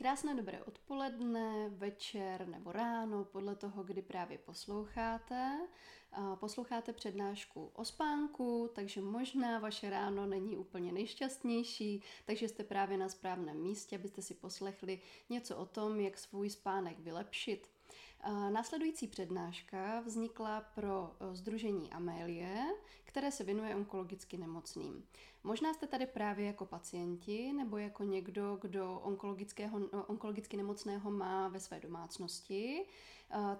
[0.00, 5.60] Krásné dobré odpoledne, večer nebo ráno, podle toho, kdy právě posloucháte.
[6.34, 13.08] Posloucháte přednášku o spánku, takže možná vaše ráno není úplně nejšťastnější, takže jste právě na
[13.08, 15.00] správném místě, abyste si poslechli
[15.30, 17.70] něco o tom, jak svůj spánek vylepšit.
[18.50, 22.66] Následující přednáška vznikla pro Združení Amélie,
[23.04, 25.04] které se věnuje onkologicky nemocným.
[25.44, 31.60] Možná jste tady právě jako pacienti nebo jako někdo, kdo onkologického, onkologicky nemocného má ve
[31.60, 32.86] své domácnosti,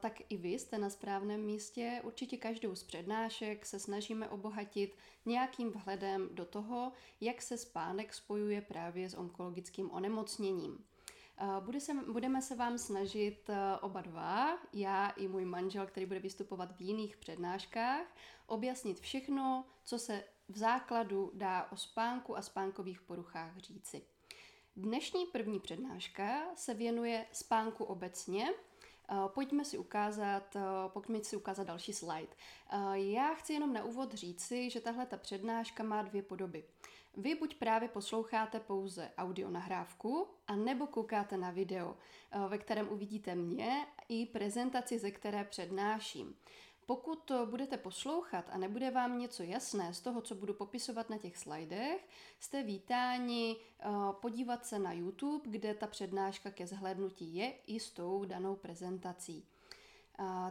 [0.01, 2.01] tak i vy jste na správném místě.
[2.05, 4.97] Určitě každou z přednášek se snažíme obohatit
[5.27, 10.85] nějakým vhledem do toho, jak se spánek spojuje právě s onkologickým onemocněním.
[11.61, 16.21] Bude se, budeme se vám snažit eh, oba dva, já i můj manžel, který bude
[16.21, 18.07] vystupovat v jiných přednáškách,
[18.47, 24.03] objasnit všechno, co se v základu dá o spánku a spánkových poruchách říci.
[24.77, 28.49] Dnešní první přednáška se věnuje spánku obecně,
[29.13, 32.29] Eh, pojďme si ukázat, eh, pojďme si ukázat další slide.
[32.71, 36.65] Eh, já chci jenom na úvod říci, že tahle ta přednáška má dvě podoby.
[37.17, 41.97] Vy buď právě posloucháte pouze audio nahrávku, a nebo koukáte na video,
[42.49, 46.37] ve kterém uvidíte mě i prezentaci, ze které přednáším.
[46.87, 51.37] Pokud budete poslouchat a nebude vám něco jasné z toho, co budu popisovat na těch
[51.37, 52.09] slidech,
[52.41, 57.91] jste vítáni uh, podívat se na YouTube, kde ta přednáška ke zhlédnutí je i s
[57.91, 59.47] tou danou prezentací.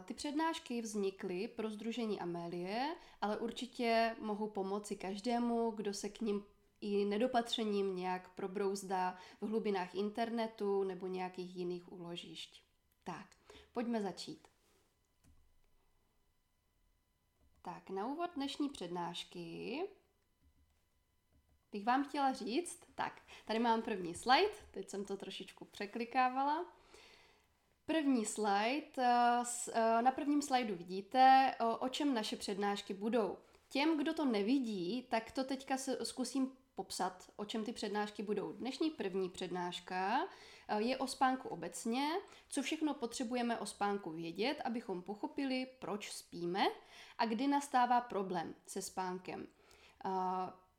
[0.04, 6.44] Ty přednášky vznikly pro Združení Amélie, ale určitě mohou pomoci každému, kdo se k ním
[6.80, 12.62] i nedopatřením nějak probrouzdá v hlubinách internetu nebo nějakých jiných úložišť.
[13.04, 13.36] Tak,
[13.72, 14.48] pojďme začít.
[17.62, 19.80] Tak, na úvod dnešní přednášky
[21.72, 26.79] bych vám chtěla říct, tak, tady mám první slide, teď jsem to trošičku překlikávala.
[27.90, 33.38] První slide, eh, eh, na prvním slajdu vidíte, o čem naše přednášky budou.
[33.68, 38.52] Těm, kdo to nevidí, tak to teďka zkusím popsat, o čem ty přednášky budou.
[38.52, 40.28] Dnešní první přednáška
[40.68, 42.08] eh, je o spánku obecně,
[42.48, 46.66] co všechno potřebujeme o spánku vědět, abychom pochopili, proč spíme
[47.18, 49.46] a kdy nastává problém se spánkem.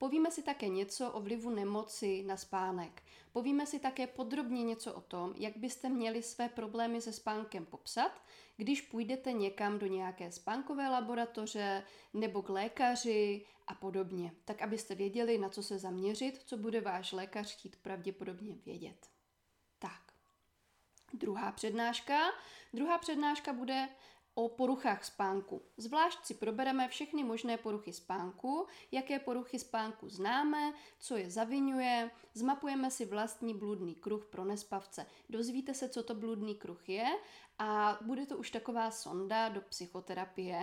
[0.02, 3.04] Povíme si také něco o vlivu nemoci na spánek.
[3.32, 8.22] Povíme si také podrobně něco o tom, jak byste měli své problémy se spánkem popsat,
[8.58, 15.38] když půjdete někam do nějaké spánkové laboratoře nebo k lékaři a podobně, tak abyste věděli,
[15.38, 19.10] na co se zaměřit, co bude váš lékař chtít pravděpodobně vědět.
[19.80, 20.14] Tak.
[21.14, 22.20] Druhá přednáška.
[22.74, 23.90] Druhá přednáška bude
[24.34, 25.62] o poruchách spánku.
[25.78, 32.92] Zvlášť si probereme všechny možné poruchy spánku, jaké poruchy spánku známe, co je zavinuje, zmapujeme
[32.92, 35.06] si vlastní bludný kruh pro nespavce.
[35.30, 37.06] Dozvíte se, co to bludný kruh je
[37.60, 40.62] a bude to už taková sonda do psychoterapie,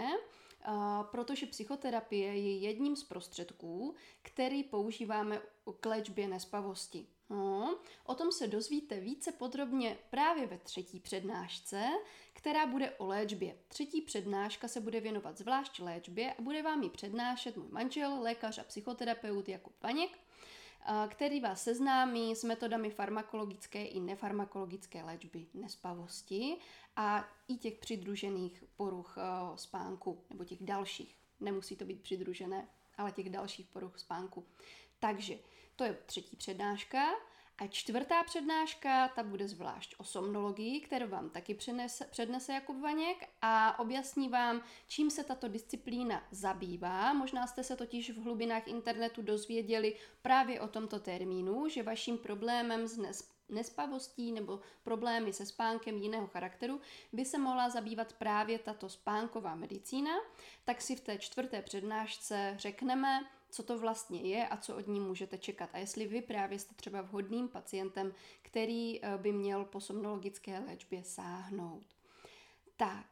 [1.11, 5.43] protože psychoterapie je jedním z prostředků, který používáme
[5.81, 7.07] k léčbě nespavosti.
[7.31, 11.89] No, o tom se dozvíte více podrobně právě ve třetí přednášce,
[12.33, 13.59] která bude o léčbě.
[13.69, 18.59] Třetí přednáška se bude věnovat zvlášť léčbě a bude vám ji přednášet můj manžel, lékař
[18.59, 20.19] a psychoterapeut Jakub Vaněk,
[21.09, 26.57] který vás seznámí s metodami farmakologické i nefarmakologické léčby nespavosti
[26.97, 29.17] a i těch přidružených poruch
[29.55, 31.17] spánku, nebo těch dalších.
[31.41, 34.47] Nemusí to být přidružené, ale těch dalších poruch spánku.
[34.99, 35.39] Takže
[35.79, 37.07] to je třetí přednáška.
[37.59, 43.29] A čtvrtá přednáška, ta bude zvlášť o somnologii, kterou vám taky přinese, přednese Jakub Vaněk
[43.43, 47.13] a objasní vám, čím se tato disciplína zabývá.
[47.13, 52.89] Možná jste se totiž v hlubinách internetu dozvěděli právě o tomto termínu, že vaším problémem
[52.89, 56.81] s nespavostí nebo problémy se spánkem jiného charakteru
[57.13, 60.13] by se mohla zabývat právě tato spánková medicína,
[60.65, 65.01] tak si v té čtvrté přednášce řekneme, co to vlastně je a co od ní
[65.01, 65.71] můžete čekat.
[65.73, 71.05] A jestli vy právě jste třeba vhodným pacientem, který eh, by měl po somnologické léčbě
[71.05, 71.85] sáhnout.
[72.77, 73.07] Tak,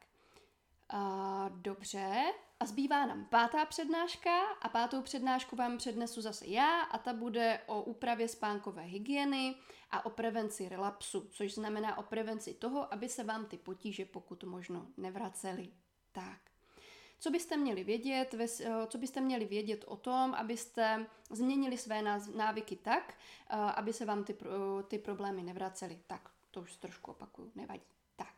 [0.89, 2.23] a, dobře.
[2.59, 7.61] A zbývá nám pátá přednáška a pátou přednášku vám přednesu zase já a ta bude
[7.65, 9.55] o úpravě spánkové hygieny
[9.91, 14.43] a o prevenci relapsu, což znamená o prevenci toho, aby se vám ty potíže pokud
[14.43, 15.73] možno nevracely.
[16.11, 16.46] Tak.
[17.19, 22.01] Co byste měli vědět, eh, co byste měli vědět o tom, abyste změnili své
[22.35, 23.13] návyky tak,
[23.49, 24.37] eh, aby se vám ty,
[24.87, 25.99] ty problémy nevracely.
[26.07, 27.85] Tak, to už trošku opakuju, nevadí.
[28.15, 28.33] Tak.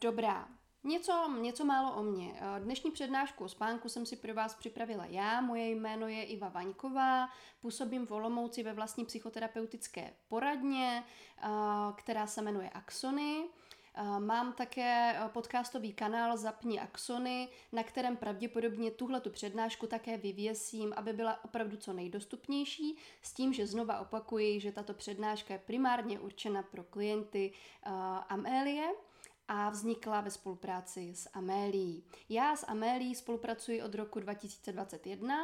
[0.00, 0.48] Dobrá,
[0.84, 2.40] Něco, něco málo o mně.
[2.58, 5.40] Dnešní přednášku o spánku jsem si pro vás připravila já.
[5.40, 7.28] Moje jméno je Iva Vaňková.
[7.60, 11.04] Působím v Olomouci ve vlastní psychoterapeutické poradně,
[11.96, 13.44] která se jmenuje Axony.
[14.18, 21.12] Mám také podcastový kanál Zapni Axony, na kterém pravděpodobně tuhle tu přednášku také vyvěsím, aby
[21.12, 26.62] byla opravdu co nejdostupnější, s tím, že znova opakuji, že tato přednáška je primárně určena
[26.62, 27.52] pro klienty
[28.28, 28.88] Amélie,
[29.48, 32.04] a vznikla ve spolupráci s Amélií.
[32.28, 35.36] Já s Amélií spolupracuji od roku 2021,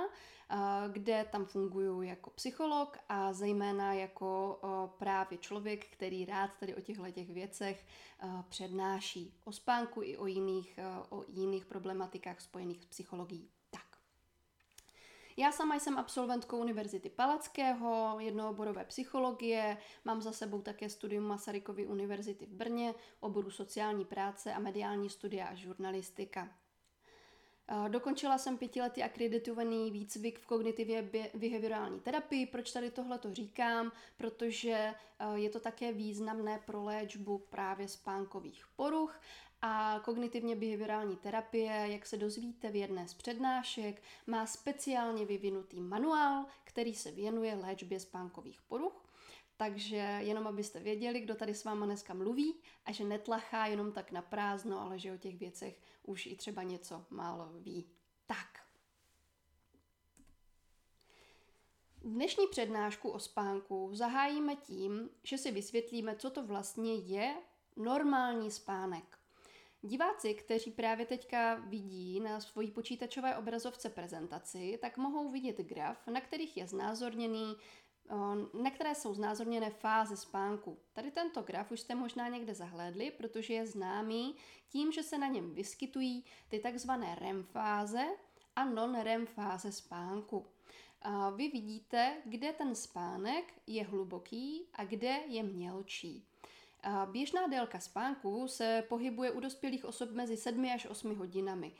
[0.93, 4.59] kde tam funguji jako psycholog a zejména jako
[4.99, 7.87] právě člověk, který rád tady o těchto těch věcech
[8.49, 9.35] přednáší.
[9.45, 10.79] O spánku i o jiných,
[11.11, 13.51] o jiných problematikách spojených s psychologií.
[15.37, 22.47] Já sama jsem absolventkou Univerzity Palackého, jednooborové psychologie, mám za sebou také studium Masarykovy univerzity
[22.47, 26.49] v Brně, oboru sociální práce a mediální studia a žurnalistika.
[27.89, 32.47] Dokončila jsem pětiletý akreditovaný výcvik v kognitivě behaviorální terapii.
[32.47, 33.93] Proč tady tohle to říkám?
[34.17, 34.95] Protože
[35.35, 39.21] je to také významné pro léčbu právě spánkových poruch
[39.67, 46.47] a kognitivně behaviorální terapie, jak se dozvíte v jedné z přednášek, má speciálně vyvinutý manuál,
[46.65, 49.05] který se věnuje léčbě spánkových poruch.
[49.57, 54.13] Takže jenom abyste věděli, kdo tady s váma dneska mluví a že netlachá jenom tak
[54.13, 57.87] na prázdno, ale že o těch věcech už i třeba něco málo ví.
[58.27, 58.67] Tak.
[62.03, 67.35] Dnešní přednášku o spánku zahájíme tím, že si vysvětlíme, co to vlastně je
[67.77, 69.24] normální spánek.
[69.87, 76.21] Diváci, kteří právě teďka vidí na svojí počítačové obrazovce prezentaci, tak mohou vidět graf, na
[76.21, 77.57] kterých je znázorněný
[78.63, 80.79] na které jsou znázorněné fáze spánku.
[80.93, 84.37] Tady tento graf už jste možná někde zahlédli, protože je známý
[84.69, 88.05] tím, že se na něm vyskytují ty takzvané REM fáze
[88.57, 90.47] a non-REM fáze spánku.
[91.37, 96.27] Vy vidíte, kde ten spánek je hluboký a kde je mělčí.
[97.07, 101.73] Běžná délka spánku se pohybuje u dospělých osob mezi 7 až 8 hodinami.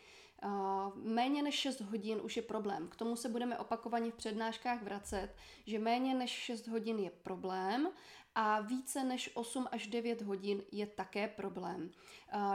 [0.95, 2.89] Méně než 6 hodin už je problém.
[2.89, 5.29] K tomu se budeme opakovaně v přednáškách vracet,
[5.67, 7.89] že méně než 6 hodin je problém
[8.35, 11.91] a více než 8 až 9 hodin je také problém.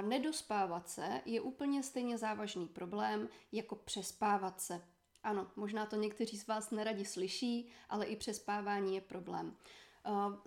[0.01, 4.81] Nedospávat se je úplně stejně závažný problém jako přespávat se.
[5.23, 9.55] Ano, možná to někteří z vás neradi slyší, ale i přespávání je problém.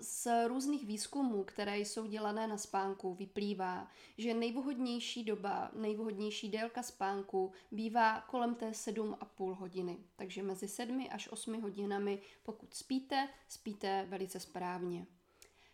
[0.01, 3.89] Z různých výzkumů, které jsou dělané na spánku, vyplývá,
[4.19, 9.99] že nejvhodnější doba, nejvhodnější délka spánku bývá kolem té 7,5 hodiny.
[10.17, 15.07] Takže mezi 7 až 8 hodinami, pokud spíte, spíte velice správně.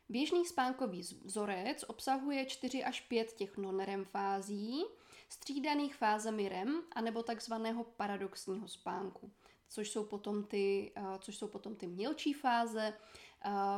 [0.08, 4.84] Běžný spánkový vzorec obsahuje 4 až 5 těch non-REM fází,
[5.28, 9.32] střídaných fázemi REM anebo takzvaného paradoxního spánku,
[9.68, 12.94] což jsou potom ty, což jsou potom ty mělčí fáze,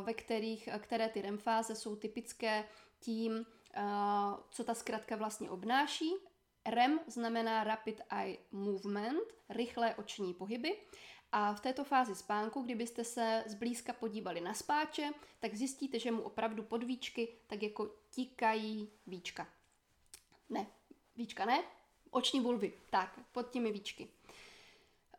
[0.03, 2.67] ve kterých, které ty REM fáze jsou typické
[2.99, 3.45] tím,
[4.49, 6.11] co ta zkratka vlastně obnáší.
[6.65, 10.77] REM znamená Rapid Eye Movement, rychlé oční pohyby.
[11.31, 16.21] A v této fázi spánku, kdybyste se zblízka podívali na spáče, tak zjistíte, že mu
[16.21, 19.47] opravdu pod víčky tak jako tikají víčka.
[20.49, 20.67] Ne,
[21.21, 21.63] víčka ne,
[22.11, 24.07] oční bulvy, tak, pod těmi víčky.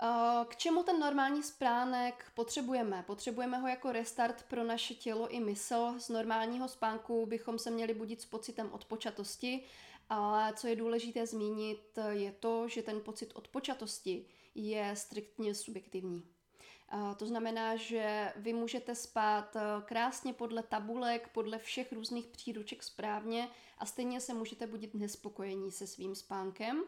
[0.03, 3.05] Eh, k čemu ten normální spánek potřebujeme?
[3.07, 5.95] Potřebujeme ho jako restart pro naše tělo i mysl.
[5.99, 9.65] Z normálního spánku bychom se měli budit s pocitem odpočatosti,
[10.09, 16.32] ale co je důležité zmínit, je to, že ten pocit odpočatosti je striktně subjektivní.
[17.17, 23.49] To znamená, že vy můžete spát eh, krásně podle tabulek, podle všech různých příruček správně
[23.79, 26.85] a stejně se můžete budit nespokojení se svým spánkem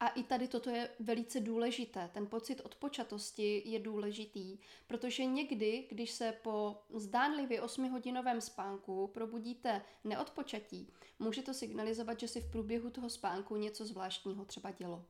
[0.00, 2.10] a i tady toto je velice důležité.
[2.14, 10.92] Ten pocit odpočatosti je důležitý, protože někdy, když se po zdánlivě 8-hodinovém spánku probudíte neodpočatí,
[11.18, 15.04] může to signalizovat, že si v průběhu toho spánku něco zvláštního třeba dělo.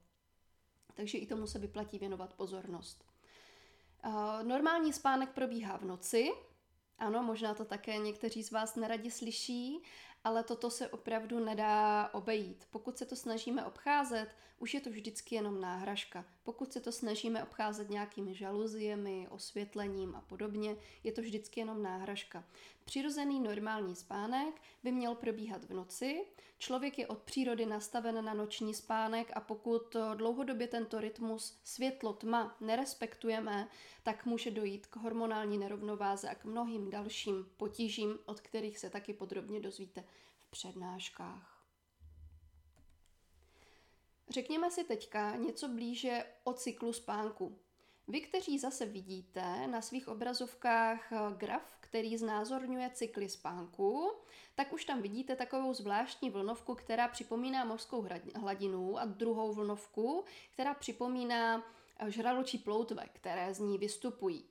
[0.94, 3.04] Takže i tomu se vyplatí věnovat pozornost.
[4.42, 6.32] Normální spánek probíhá v noci,
[6.98, 9.82] ano, možná to také někteří z vás neradi slyší,
[10.24, 12.66] ale toto se opravdu nedá obejít.
[12.70, 16.24] Pokud se to snažíme obcházet, už je to vždycky jenom náhražka.
[16.48, 22.44] Pokud se to snažíme obcházet nějakými žaluziemi, osvětlením a podobně, je to vždycky jenom náhražka.
[22.84, 26.24] Přirozený normální spánek by měl probíhat v noci.
[26.58, 33.68] Člověk je od přírody nastaven na noční spánek a pokud dlouhodobě tento rytmus světlo-tma nerespektujeme,
[34.02, 39.14] tak může dojít k hormonální nerovnováze a k mnohým dalším potížím, od kterých se taky
[39.14, 40.04] podrobně dozvíte
[40.38, 41.57] v přednáškách.
[44.30, 47.58] Řekněme si teďka něco blíže o cyklu spánku.
[48.08, 54.12] Vy, kteří zase vidíte na svých obrazovkách eh, graf, který znázorňuje cykly spánku,
[54.54, 60.74] tak už tam vidíte takovou zvláštní vlnovku, která připomíná mořskou hladinu a druhou vlnovku, která
[60.74, 61.64] připomíná
[61.98, 64.44] eh, žraločí ploutve, které z ní vystupují.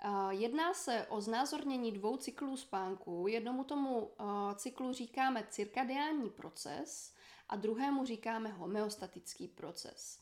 [0.00, 3.26] Eh, jedná se o znázornění dvou cyklů spánku.
[3.28, 4.10] Jednomu tomu
[4.54, 7.14] cyklu říkáme cirkadiální proces
[7.50, 10.18] a druhému říkáme homeostatický proces.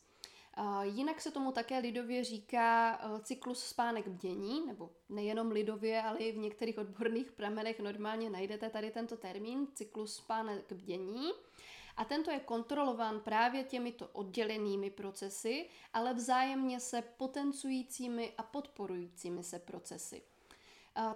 [0.81, 6.31] Jinak se tomu také lidově říká eh, cyklus spánek bdění, nebo nejenom lidově, ale i
[6.31, 11.31] v některých odborných pramenech normálně najdete tady tento termín, cyklus spánek bdění.
[11.97, 19.59] A tento je kontrolován právě těmito oddělenými procesy, ale vzájemně se potencujícími a podporujícími se
[19.59, 20.21] procesy.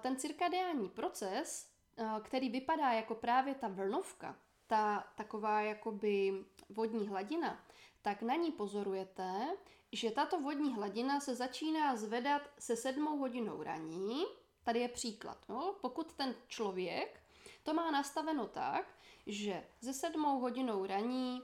[0.02, 7.66] Ten cirkadiální proces, eh, který vypadá jako právě ta vlnovka, ta taková jakoby vodní hladina,
[8.02, 9.58] tak na ní pozorujete,
[9.92, 14.24] že tato vodní hladina se začíná zvedat se sedmou hodinou raní.
[14.64, 15.38] Tady je příklad.
[15.50, 15.76] No?
[15.82, 17.24] Pokud ten člověk
[17.64, 18.88] to má nastaveno tak,
[19.28, 21.42] že ze sedmou hodinou raní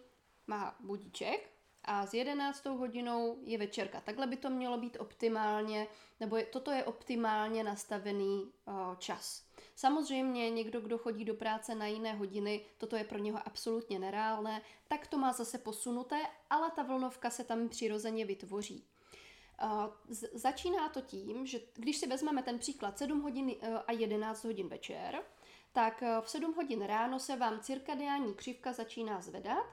[0.47, 1.49] má budíček
[1.83, 4.01] a s jedenáctou hodinou je večerka.
[4.01, 5.88] Takhle by to mělo být optimálně,
[6.19, 9.43] nebo je, toto je optimálně nastavený o, čas.
[9.79, 14.62] Samozřejmě někdo, kdo chodí do práce na jiné hodiny, toto je pro něho absolutně nereálné,
[14.88, 18.86] tak to má zase posunuté, ale ta vlnovka se tam přirozeně vytvoří.
[20.33, 24.67] Začíná to tím, že když si vezmeme ten příklad 7 hodin e, a 11 hodin
[24.67, 25.24] večer,
[25.71, 29.65] tak e, v 7 hodin ráno se vám cirkadiální křivka začíná zvedat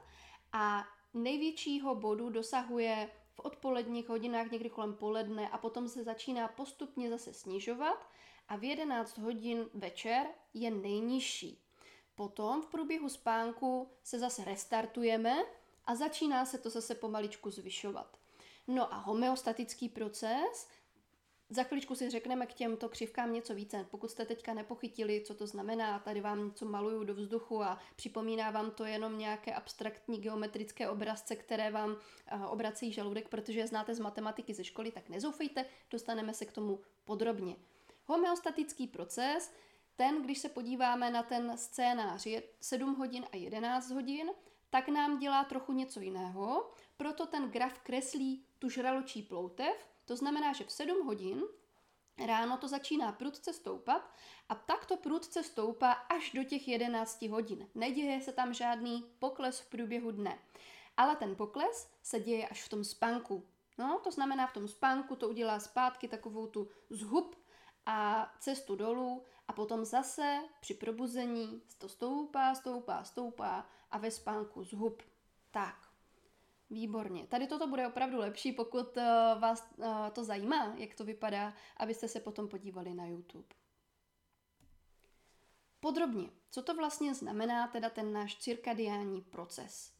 [0.53, 7.09] a největšího bodu dosahuje v odpoledních hodinách někdy kolem poledne a potom se začíná postupně
[7.09, 8.07] zase snižovat
[8.49, 11.61] a v 11 hodin večer je nejnižší.
[12.15, 15.35] Potom v průběhu spánku se zase restartujeme
[15.85, 18.17] a začíná se to zase pomaličku zvyšovat.
[18.67, 20.69] No a homeostatický proces,
[21.49, 23.87] za chviličku si řekneme k těmto křivkám něco více.
[23.91, 28.51] Pokud jste teďka nepochytili, co to znamená, tady vám něco maluju do vzduchu a připomíná
[28.51, 31.97] vám to jenom nějaké abstraktní geometrické obrazce, které vám
[32.47, 36.79] obrací žaludek, protože je znáte z matematiky ze školy, tak nezoufejte, dostaneme se k tomu
[37.05, 37.55] podrobně.
[38.07, 39.53] Homeostatický proces,
[39.95, 44.31] ten, když se podíváme na ten scénář, je 7 hodin a 11 hodin,
[44.69, 50.53] tak nám dělá trochu něco jiného, proto ten graf kreslí tu žraločí ploutev, to znamená,
[50.53, 51.43] že v 7 hodin
[52.25, 54.13] ráno to začíná prudce stoupat
[54.49, 57.69] a tak to prudce stoupá až do těch 11 hodin.
[57.75, 60.39] Neděje se tam žádný pokles v průběhu dne.
[60.97, 63.47] Ale ten pokles se děje až v tom spánku.
[63.77, 67.35] No, to znamená, v tom spánku to udělá zpátky takovou tu zhub
[67.89, 74.63] a cestu dolů a potom zase při probuzení to stoupá, stoupá, stoupá a ve spánku
[74.63, 75.03] zhub.
[75.51, 75.89] Tak,
[76.69, 77.27] výborně.
[77.27, 79.03] Tady toto bude opravdu lepší, pokud uh,
[79.39, 83.47] vás uh, to zajímá, jak to vypadá, abyste se potom podívali na YouTube.
[85.79, 89.93] Podrobně, co to vlastně znamená teda ten náš cirkadiální proces?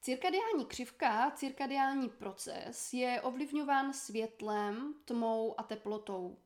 [0.00, 6.38] Cirkadiální křivka, cirkadiální proces je ovlivňován světlem, tmou a teplotou.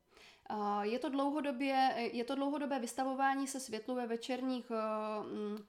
[0.82, 5.66] Je to, dlouhodobě, je to dlouhodobé vystavování se světlu ve večerních eh, mm,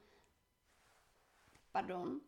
[1.72, 2.20] pardon,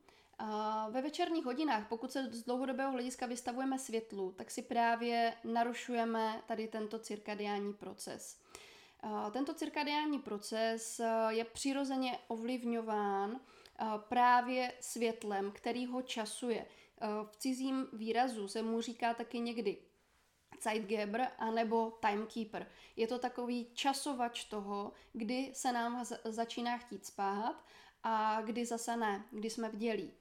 [0.89, 6.67] ve večerních hodinách, pokud se z dlouhodobého hlediska vystavujeme světlu, tak si právě narušujeme tady
[6.67, 8.43] tento cirkadiální proces.
[9.31, 16.65] Tento cirkadiální proces eh, je přirozeně ovlivňován eh, právě světlem, který ho časuje.
[17.31, 19.77] V cizím výrazu se mu říká taky někdy
[20.63, 22.67] Zeitgeber anebo Timekeeper.
[22.95, 27.55] Je to takový časovač toho, kdy se nám začíná chtít spát
[28.03, 30.11] a kdy zase ne, kdy jsme vdělí.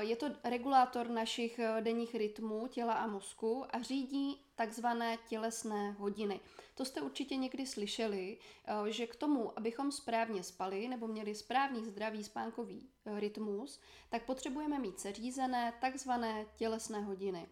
[0.00, 6.40] Je to regulátor našich eh, denních rytmů těla a mozku a řídí takzvané tělesné hodiny.
[6.74, 11.84] To jste určitě někdy slyšeli, eh, že k tomu, abychom správně spali nebo měli správný
[11.84, 17.46] zdravý spánkový eh, rytmus, tak potřebujeme mít seřízené takzvané tělesné hodiny.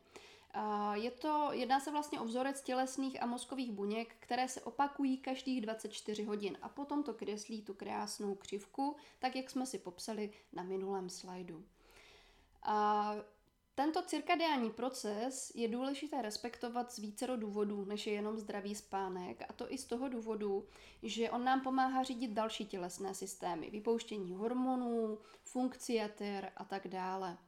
[0.93, 5.61] Je to, jedná se vlastně o vzorec tělesných a mozkových buněk, které se opakují každých
[5.61, 10.63] 24 hodin a potom to kreslí tu krásnou křivku, tak jak jsme si popsali na
[10.63, 11.65] minulém slajdu.
[12.63, 13.13] A
[13.75, 19.53] tento cirkadiální proces je důležité respektovat z vícero důvodů, než je jenom zdravý spánek, a
[19.53, 20.67] to i z toho důvodu,
[21.03, 27.39] že on nám pomáhá řídit další tělesné systémy, vypouštění hormonů, funkci jater a tak dále.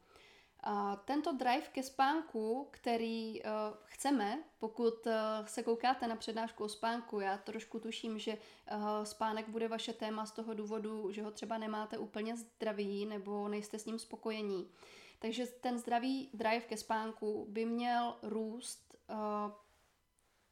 [1.05, 3.49] Tento drive ke spánku, který uh,
[3.85, 5.12] chceme, pokud uh,
[5.47, 10.27] se koukáte na přednášku o spánku, já trošku tuším, že uh, spánek bude vaše téma
[10.27, 14.71] z toho důvodu, že ho třeba nemáte úplně zdravý nebo nejste s ním spokojení.
[15.19, 18.97] Takže ten zdravý drive ke spánku by měl růst,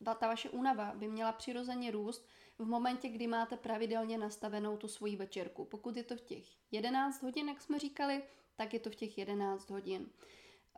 [0.05, 2.27] ta vaše únava by měla přirozeně růst
[2.59, 5.65] v momentě, kdy máte pravidelně nastavenou tu svoji večerku.
[5.65, 8.23] Pokud je to v těch 11 hodin, jak jsme říkali,
[8.57, 10.07] tak je to v těch 11 hodin.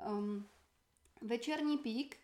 [0.08, 0.48] Um,
[1.20, 2.16] večerní pík,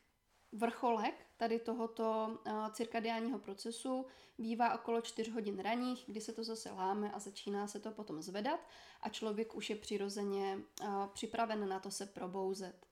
[0.53, 4.07] vrcholek tady tohoto uh, cirkadiálního procesu
[4.39, 8.23] bývá okolo 4 hodin raních, kdy se to zase láme a začíná se to potom
[8.23, 8.61] zvedat
[9.01, 12.87] a člověk už je přirozeně uh, připraven na to se probouzet.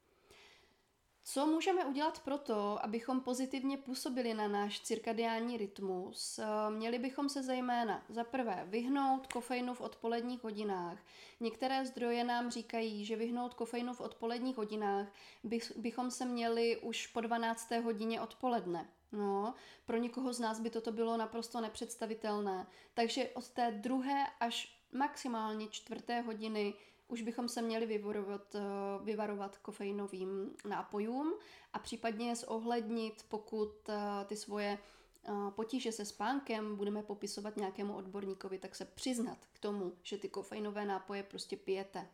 [1.25, 6.39] Co můžeme udělat pro to, abychom pozitivně působili na náš cirkadiální rytmus?
[6.39, 10.99] Eh, měli bychom se zejména za prvé vyhnout kofeinu v odpoledních hodinách.
[11.41, 15.07] Některé zdroje nám říkají, že vyhnout kofeinu v odpoledních hodinách
[15.77, 17.71] bychom se měli už po 12.
[17.71, 18.89] hodině odpoledne.
[19.13, 19.55] No,
[19.87, 22.67] pro někoho z nás by toto bylo naprosto nepředstavitelné.
[22.95, 26.75] Takže od té druhé až maximálně čtvrté hodiny
[27.13, 28.61] už bychom se měli vyvarovat, eh,
[29.05, 31.35] vyvarovat kofeinovým nápojům
[31.73, 34.79] a případně zohlednit, pokud eh, ty svoje
[35.25, 40.29] eh, potíže se spánkem budeme popisovat nějakému odborníkovi, tak se přiznat k tomu, že ty
[40.29, 42.09] kofeinové nápoje prostě pijete.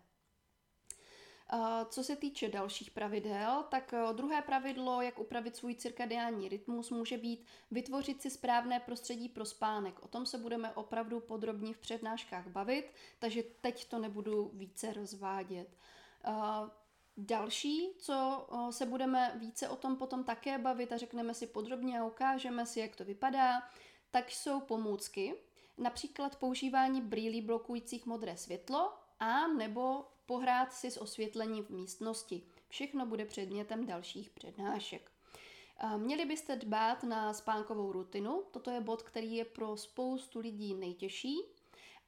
[1.88, 7.46] Co se týče dalších pravidel, tak druhé pravidlo, jak upravit svůj cirkadiální rytmus, může být
[7.70, 10.02] vytvořit si správné prostředí pro spánek.
[10.02, 15.68] O tom se budeme opravdu podrobně v přednáškách bavit, takže teď to nebudu více rozvádět.
[17.16, 22.04] Další, co se budeme více o tom potom také bavit a řekneme si podrobně a
[22.04, 23.62] ukážeme si, jak to vypadá,
[24.10, 25.34] tak jsou pomůcky,
[25.78, 32.42] například používání brýlí blokujících modré světlo a nebo pohrát si s osvětlením v místnosti.
[32.68, 35.10] Všechno bude předmětem dalších přednášek.
[35.96, 41.36] Měli byste dbát na spánkovou rutinu, toto je bod, který je pro spoustu lidí nejtěžší,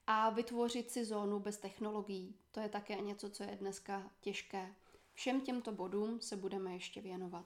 [0.07, 2.35] a vytvořit si zónu bez technologií.
[2.51, 4.75] To je také něco, co je dneska těžké.
[5.13, 7.45] Všem těmto bodům se budeme ještě věnovat.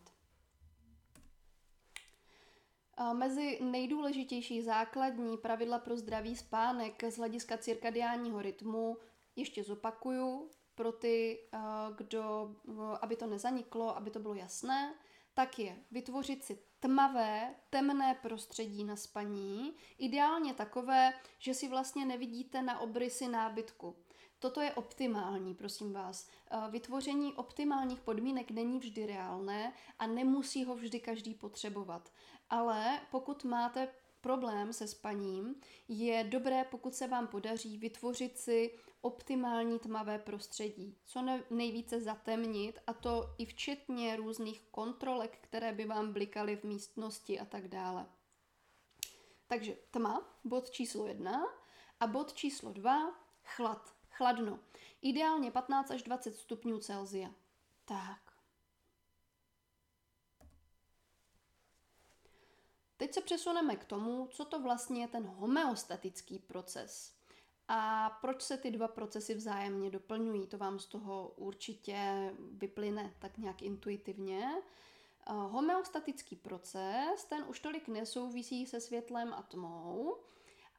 [3.13, 8.97] Mezi nejdůležitější základní pravidla pro zdravý spánek z hlediska cirkadiálního rytmu
[9.35, 11.59] ještě zopakuju pro ty, eh,
[11.95, 14.95] kdo, eh, aby to nezaniklo, aby to bylo jasné,
[15.33, 22.61] tak je vytvořit si tmavé, temné prostředí na spaní, ideálně takové, že si vlastně nevidíte
[22.61, 23.95] na obrysy nábytku.
[24.39, 26.29] Toto je optimální, prosím vás.
[26.51, 32.11] Eh, vytvoření optimálních podmínek není vždy reálné a nemusí ho vždy každý potřebovat.
[32.49, 33.87] Ale pokud máte
[34.21, 35.55] problém se spaním,
[35.87, 38.71] je dobré, pokud se vám podaří vytvořit si
[39.05, 46.13] optimální tmavé prostředí, co nejvíce zatemnit a to i včetně různých kontrolek, které by vám
[46.13, 48.05] blikaly v místnosti a tak dále.
[49.47, 51.43] Takže tma, bod číslo jedna
[51.99, 54.59] a bod číslo dva, chlad, chladno.
[55.01, 57.29] Ideálně 15 až 20 stupňů Celsia.
[57.85, 58.21] Tak.
[62.97, 67.14] Teď se přesuneme k tomu, co to vlastně je ten homeostatický proces.
[67.67, 70.47] A proč se ty dva procesy vzájemně doplňují?
[70.47, 74.49] To vám z toho určitě vyplyne tak nějak intuitivně.
[75.27, 80.17] Homeostatický proces, ten už tolik nesouvisí se světlem a tmou,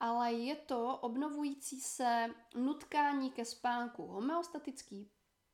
[0.01, 4.07] ale je to obnovující se nutkání ke spánku.
[4.07, 5.11] Homeostatický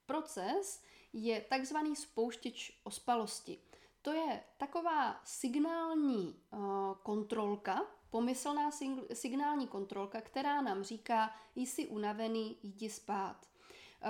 [0.07, 3.59] proces je takzvaný spouštěč ospalosti.
[4.03, 6.61] To je taková signální uh,
[7.03, 7.81] kontrolka,
[8.13, 8.71] pomyslná
[9.13, 13.47] signální kontrolka, která nám říká, jsi unavený, jdi spát.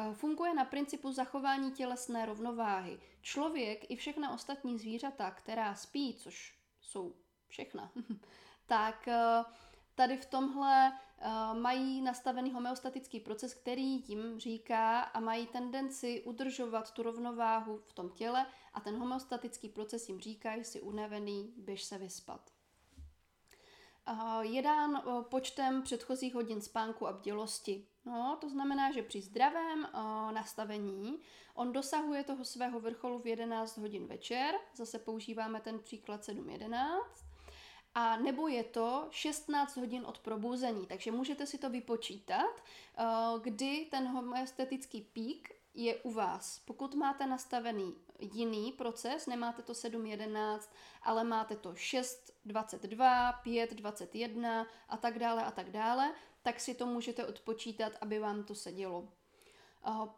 [0.08, 3.00] Uh, funguje na principu zachování tělesné rovnováhy.
[3.20, 7.14] Člověk i všechna ostatní zvířata, která spí, což jsou
[7.48, 7.92] všechna,
[8.66, 9.52] tak uh,
[9.94, 16.90] tady v tomhle uh, mají nastavený homeostatický proces, který jim říká a mají tendenci udržovat
[16.90, 21.98] tu rovnováhu v tom těle a ten homeostatický proces jim říká, jsi unavený, běž se
[21.98, 22.51] vyspat.
[24.10, 27.86] Uh, je dán uh, počtem předchozích hodin spánku a bdělosti.
[28.04, 31.20] No, to znamená, že při zdravém uh, nastavení
[31.54, 37.00] on dosahuje toho svého vrcholu v 11 hodin večer, zase používáme ten příklad 7.11,
[37.94, 42.62] a nebo je to 16 hodin od probuzení, takže můžete si to vypočítat,
[42.98, 43.04] eh,
[43.42, 46.58] kdy ten homeostatický pík je u vás.
[46.58, 50.60] Pokud máte nastavený jiný proces, nemáte to 7.11,
[51.02, 57.26] ale máte to 6.22, 5.21 a tak dále a tak dále, tak si to můžete
[57.26, 59.08] odpočítat, aby vám to sedělo.
[59.86, 60.08] Eh,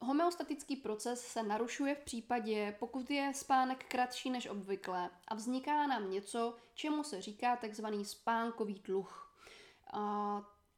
[0.00, 6.10] Homeostatický proces se narušuje v případě, pokud je spánek kratší než obvykle a vzniká nám
[6.10, 9.36] něco, čemu se říká takzvaný spánkový dluh.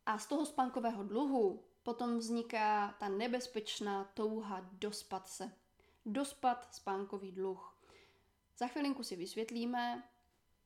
[0.07, 5.53] A z toho spánkového dluhu potom vzniká ta nebezpečná touha dospat se.
[6.07, 7.77] Dospat spánkový dluh.
[8.59, 10.03] Za chvilinku si vysvětlíme,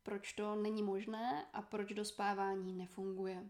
[0.02, 3.48] proč to není možné a proč dospávání nefunguje.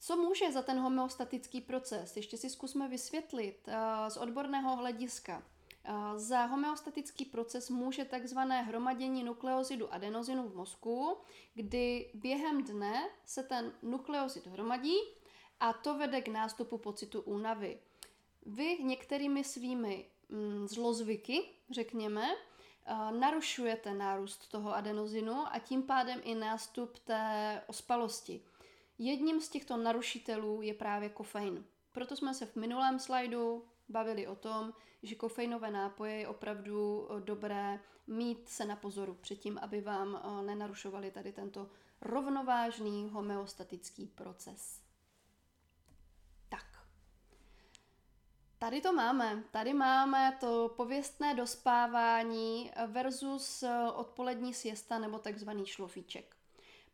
[0.00, 2.16] Co může za ten homeostatický proces?
[2.16, 3.74] Ještě si zkusme vysvětlit uh,
[4.08, 5.42] z odborného hlediska.
[5.88, 11.16] Uh, za homeostatický proces může takzvané hromadění nukleozidu adenozinu v mozku,
[11.54, 14.94] kdy během dne se ten nukleozid hromadí
[15.64, 17.78] a to vede k nástupu pocitu únavy.
[18.46, 26.34] Vy některými svými mm, zlozvyky, řekněme, uh, narušujete nárůst toho adenozinu a tím pádem i
[26.34, 28.40] nástup té ospalosti.
[28.98, 31.64] Jedním z těchto narušitelů je právě kofein.
[31.92, 34.72] Proto jsme se v minulém slajdu bavili o tom,
[35.02, 40.42] že kofeinové nápoje je opravdu eh, dobré mít se na pozoru předtím, aby vám eh,
[40.42, 44.84] nenarušovali tady tento rovnovážný homeostatický proces.
[46.48, 46.86] Tak.
[48.64, 49.44] Tady to máme.
[49.50, 56.36] Tady máme to pověstné dospávání versus eh, odpolední siesta nebo takzvaný šlofíček.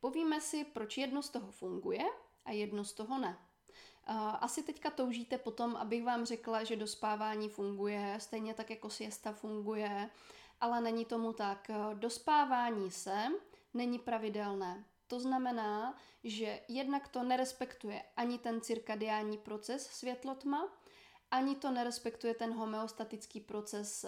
[0.01, 2.05] Povíme si, proč jedno z toho funguje
[2.45, 3.39] a jedno z toho ne.
[4.41, 10.11] Asi teďka toužíte potom, abych vám řekla, že dospávání funguje, stejně tak jako siesta funguje,
[10.61, 11.71] ale není tomu tak.
[11.95, 13.27] Dospávání se
[13.75, 14.85] není pravidelné.
[15.07, 20.80] To znamená, že jednak to nerespektuje ani ten cirkadiální proces světlotma,
[21.31, 24.07] ani to nerespektuje ten homeostatický proces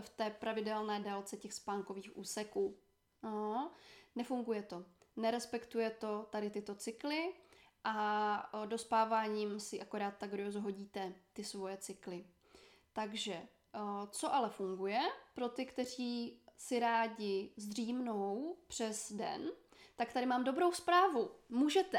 [0.00, 2.78] v té pravidelné délce těch spánkových úseků.
[3.22, 3.70] No,
[4.14, 4.84] nefunguje to.
[5.16, 7.34] Nerespektuje to tady tyto cykly
[7.84, 12.26] a dospáváním si akorát tak rozhodíte ty svoje cykly.
[12.92, 13.42] Takže
[14.10, 15.00] co ale funguje
[15.34, 19.50] pro ty, kteří si rádi zdřímnou přes den,
[19.96, 21.30] tak tady mám dobrou zprávu.
[21.48, 21.98] Můžete,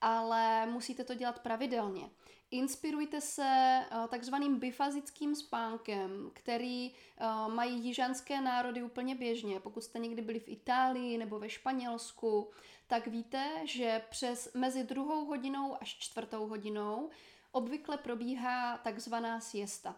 [0.00, 2.10] ale musíte to dělat pravidelně.
[2.50, 9.60] Inspirujte se eh, takzvaným bifazickým spánkem, který eh, mají jižanské národy úplně běžně.
[9.60, 12.50] Pokud jste někdy byli v Itálii nebo ve Španělsku,
[12.86, 17.10] tak víte, že přes mezi druhou hodinou až čtvrtou hodinou
[17.52, 19.96] obvykle probíhá takzvaná siesta.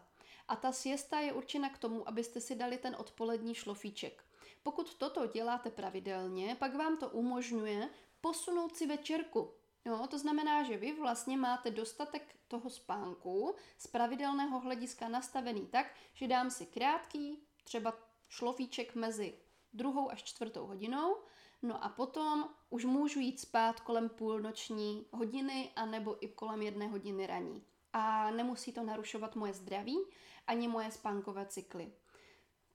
[0.48, 4.24] A ta siesta je určena k tomu, abyste si dali ten odpolední šlofíček.
[4.62, 7.88] Pokud toto děláte pravidelně, pak vám to umožňuje
[8.20, 9.59] posunout si večerku.
[9.84, 15.94] Jo, to znamená, že vy vlastně máte dostatek toho spánku z pravidelného hlediska nastavený tak,
[16.14, 17.94] že dám si krátký, třeba
[18.28, 19.34] šlofíček mezi
[19.72, 21.16] druhou až čtvrtou hodinou,
[21.62, 26.88] no a potom už můžu jít spát kolem půlnoční hodiny a nebo i kolem jedné
[26.88, 27.64] hodiny raní.
[27.92, 29.98] A nemusí to narušovat moje zdraví
[30.46, 31.92] ani moje spánkové cykly.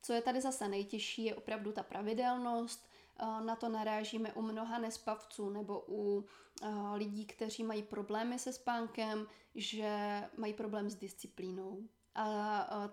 [0.02, 2.90] Co je tady zase nejtěžší, je opravdu ta pravidelnost,
[3.20, 6.26] na to narážíme u mnoha nespavců nebo u
[6.94, 11.90] lidí, kteří mají problémy se spánkem, že mají problém s disciplínou.
[12.16, 12.90] A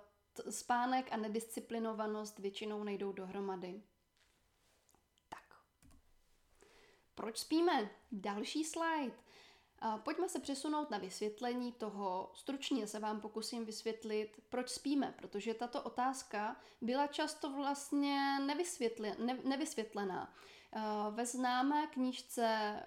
[0.50, 3.82] spánek a nedisciplinovanost většinou nejdou dohromady.
[5.28, 5.56] Tak.
[7.14, 7.90] Proč spíme?
[8.12, 9.14] Další slide.
[10.02, 12.30] Pojďme se přesunout na vysvětlení toho.
[12.34, 19.38] Stručně se vám pokusím vysvětlit, proč spíme, protože tato otázka byla často vlastně nevysvětle, ne,
[19.44, 20.34] nevysvětlená.
[21.10, 22.80] Ve známé knížce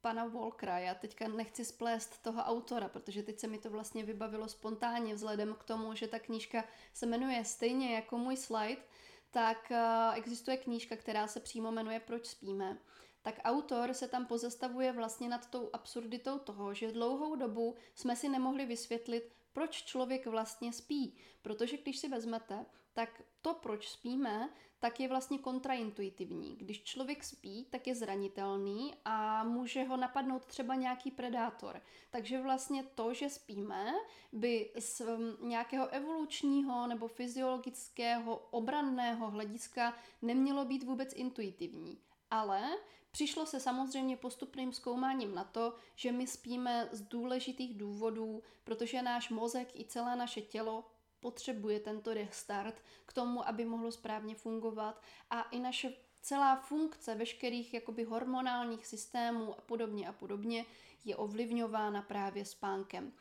[0.00, 4.48] pana Volkra, já teďka nechci splést toho autora, protože teď se mi to vlastně vybavilo
[4.48, 8.82] spontánně vzhledem k tomu, že ta knížka se jmenuje stejně jako můj slide,
[9.30, 9.72] tak
[10.14, 12.78] existuje knížka, která se přímo jmenuje Proč spíme
[13.22, 18.28] tak autor se tam pozastavuje vlastně nad tou absurditou toho, že dlouhou dobu jsme si
[18.28, 21.16] nemohli vysvětlit, proč člověk vlastně spí.
[21.42, 26.56] Protože když si vezmete, tak to, proč spíme, tak je vlastně kontraintuitivní.
[26.56, 31.82] Když člověk spí, tak je zranitelný a může ho napadnout třeba nějaký predátor.
[32.10, 33.92] Takže vlastně to, že spíme,
[34.32, 35.02] by z
[35.40, 41.98] nějakého evolučního nebo fyziologického obranného hlediska nemělo být vůbec intuitivní.
[42.30, 42.70] Ale
[43.12, 49.30] Přišlo se samozřejmě postupným zkoumáním na to, že my spíme z důležitých důvodů, protože náš
[49.30, 50.84] mozek i celé naše tělo
[51.20, 57.74] potřebuje tento restart k tomu, aby mohlo správně fungovat a i naše celá funkce veškerých
[57.74, 60.64] jakoby hormonálních systémů a podobně a podobně
[61.04, 63.12] je ovlivňována právě spánkem.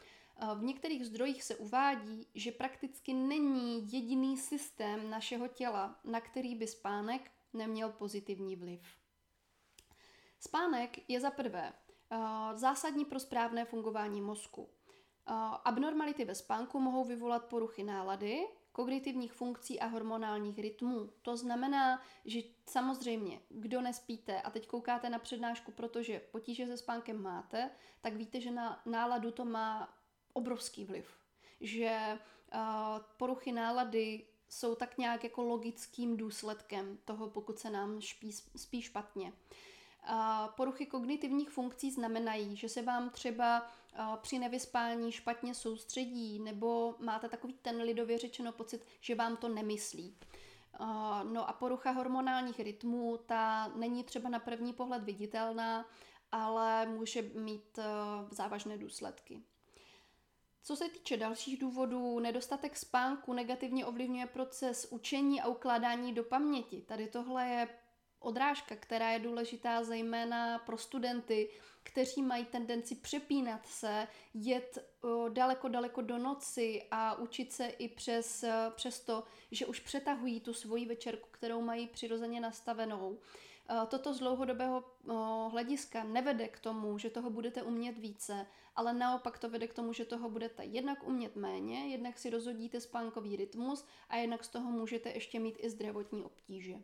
[0.56, 6.68] V některých zdrojích se uvádí, že prakticky není jediný systém našeho těla, na který by
[6.68, 9.01] spánek neměl pozitivní vliv.
[10.44, 11.74] Spánek je za prvé
[12.12, 12.18] uh,
[12.56, 14.62] zásadní pro správné fungování mozku.
[14.62, 14.70] Uh,
[15.66, 21.10] abnormality ve spánku mohou vyvolat poruchy nálady kognitivních funkcí a hormonálních rytmů.
[21.22, 27.22] To znamená, že samozřejmě, kdo nespíte a teď koukáte na přednášku, protože potíže se spánkem
[27.22, 29.94] máte, tak víte, že na náladu to má
[30.34, 31.18] obrovský vliv.
[31.62, 32.20] Že
[32.54, 32.60] uh,
[33.18, 39.34] poruchy nálady jsou tak nějak jako logickým důsledkem toho, pokud se nám špí, spí špatně.
[40.56, 43.68] Poruchy kognitivních funkcí znamenají, že se vám třeba
[44.22, 50.18] při nevyspání špatně soustředí nebo máte takový ten lidově řečeno pocit, že vám to nemyslí.
[51.24, 55.86] No a porucha hormonálních rytmů, ta není třeba na první pohled viditelná,
[56.32, 57.80] ale může mít
[58.32, 59.42] závažné důsledky.
[60.64, 66.82] Co se týče dalších důvodů, nedostatek spánku negativně ovlivňuje proces učení a ukládání do paměti.
[66.82, 67.68] Tady tohle je
[68.22, 71.50] odrážka, která je důležitá zejména pro studenty,
[71.84, 74.78] kteří mají tendenci přepínat se, jet
[75.30, 80.54] daleko, daleko do noci a učit se i přes, přes to, že už přetahují tu
[80.54, 83.20] svoji večerku, kterou mají přirozeně nastavenou.
[83.88, 84.84] Toto z dlouhodobého
[85.52, 89.94] hlediska nevede k tomu, že toho budete umět více, ale naopak to vede k tomu,
[89.94, 94.72] že toho budete jednak umět méně, jednak si rozhodíte spánkový rytmus a jednak z toho
[94.72, 96.76] můžete ještě mít i zdravotní obtíže.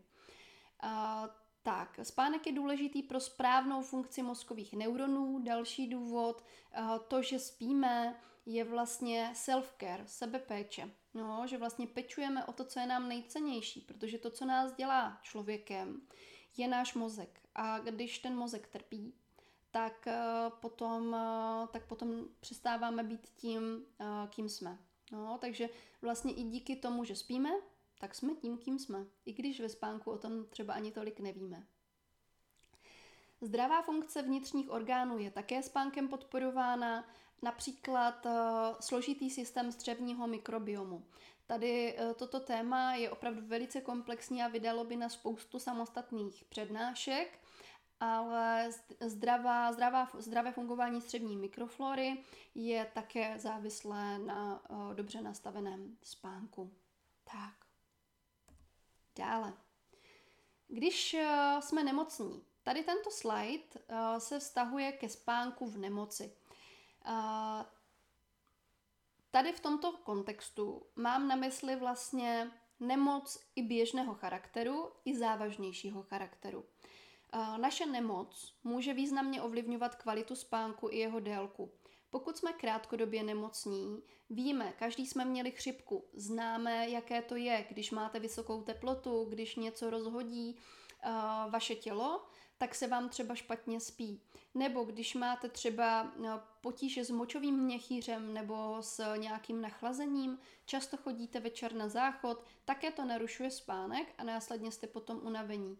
[1.63, 5.39] Tak, spánek je důležitý pro správnou funkci mozkových neuronů.
[5.43, 6.43] Další důvod,
[6.79, 10.91] uh, to, že spíme, je vlastně self-care, sebepéče.
[11.13, 15.19] No, že vlastně pečujeme o to, co je nám nejcennější, protože to, co nás dělá
[15.21, 16.01] člověkem,
[16.57, 17.41] je náš mozek.
[17.55, 19.13] A když ten mozek trpí,
[19.71, 20.07] tak
[20.49, 21.15] potom,
[21.71, 23.85] tak potom přestáváme být tím,
[24.29, 24.77] kým jsme.
[25.11, 25.69] No, takže
[26.01, 27.49] vlastně i díky tomu, že spíme,
[27.99, 31.67] tak jsme tím, kým jsme, i když ve spánku o tom třeba ani tolik nevíme.
[33.41, 37.09] Zdravá funkce vnitřních orgánů je také spánkem podporována,
[37.41, 38.31] například uh,
[38.79, 41.05] složitý systém střevního mikrobiomu.
[41.47, 47.39] Tady uh, toto téma je opravdu velice komplexní a vydalo by na spoustu samostatných přednášek,
[47.99, 48.69] ale
[49.01, 52.23] zdravá, zdravá, zdravé fungování střevní mikroflory
[52.55, 56.71] je také závislé na uh, dobře nastaveném spánku.
[57.23, 57.66] Tak.
[59.17, 59.53] Dále.
[60.67, 66.35] Když uh, jsme nemocní, tady tento slide uh, se vztahuje ke spánku v nemoci.
[67.07, 67.65] Uh,
[69.31, 76.65] tady v tomto kontextu mám na mysli vlastně nemoc i běžného charakteru, i závažnějšího charakteru.
[77.57, 81.71] Naše nemoc může významně ovlivňovat kvalitu spánku i jeho délku.
[82.09, 88.19] Pokud jsme krátkodobě nemocní, víme, každý jsme měli chřipku, známe, jaké to je, když máte
[88.19, 90.55] vysokou teplotu, když něco rozhodí
[91.05, 92.25] uh, vaše tělo,
[92.57, 94.21] tak se vám třeba špatně spí.
[94.55, 96.29] Nebo když máte třeba uh,
[96.61, 103.05] potíže s močovým měchýřem nebo s nějakým nachlazením, často chodíte večer na záchod, také to
[103.05, 105.77] narušuje spánek a následně jste potom unavení.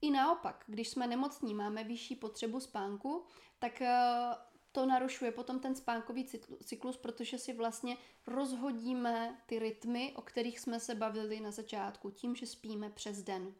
[0.00, 3.24] I naopak, když jsme nemocní, máme vyšší potřebu spánku,
[3.58, 6.28] tak uh, to narušuje potom ten spánkový
[6.64, 12.36] cyklus, protože si vlastně rozhodíme ty rytmy, o kterých jsme se bavili na začátku, tím,
[12.36, 13.54] že spíme přes den.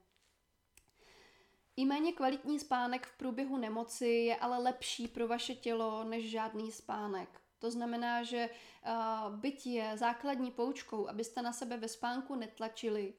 [1.76, 6.72] I méně kvalitní spánek v průběhu nemoci je ale lepší pro vaše tělo než žádný
[6.72, 7.40] spánek.
[7.58, 8.50] To znamená, že
[9.32, 13.14] uh, je základní poučkou, abyste na sebe ve spánku netlačili,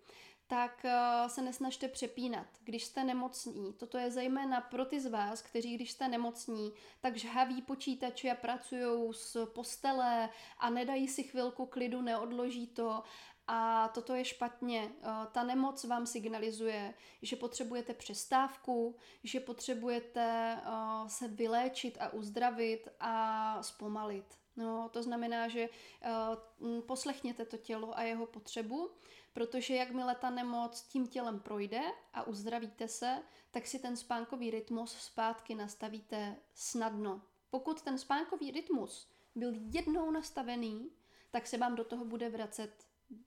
[0.52, 3.74] tak uh, se nesnažte přepínat, když jste nemocní.
[3.74, 8.36] Toto je zejména pro ty z vás, kteří, když jste nemocní, tak žhaví počítače a
[8.36, 13.04] pracují z postele a nedají si chvilku klidu, neodloží to
[13.48, 14.84] a toto je špatně.
[14.84, 22.88] Uh, ta nemoc vám signalizuje, že potřebujete přestávku, že potřebujete uh, se vyléčit a uzdravit
[23.00, 24.41] a zpomalit.
[24.62, 28.92] No, to znamená, že uh, poslechněte to tělo a jeho potřebu
[29.34, 31.82] Protože jakmile ta nemoc tím tělem projde
[32.14, 37.22] a uzdravíte se, tak si ten spánkový rytmus zpátky nastavíte snadno.
[37.50, 40.92] Pokud ten spánkový rytmus byl jednou nastavený,
[41.32, 42.86] tak se vám do toho bude vracet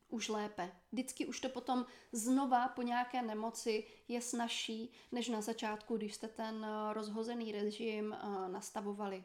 [0.09, 0.73] už lépe.
[0.92, 6.29] Vždycky už to potom znova po nějaké nemoci je snažší, než na začátku, když jste
[6.29, 9.25] ten rozhozený režim eh, nastavovali.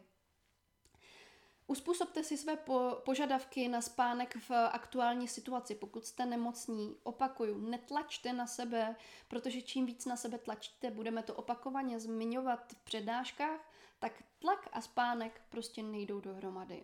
[1.69, 5.75] Uspůsobte si své po- požadavky na spánek v aktuální situaci.
[5.75, 8.95] Pokud jste nemocní, opakuju, netlačte na sebe,
[9.27, 14.81] protože čím víc na sebe tlačíte, budeme to opakovaně zmiňovat v přednáškách, tak tlak a
[14.81, 16.83] spánek prostě nejdou dohromady.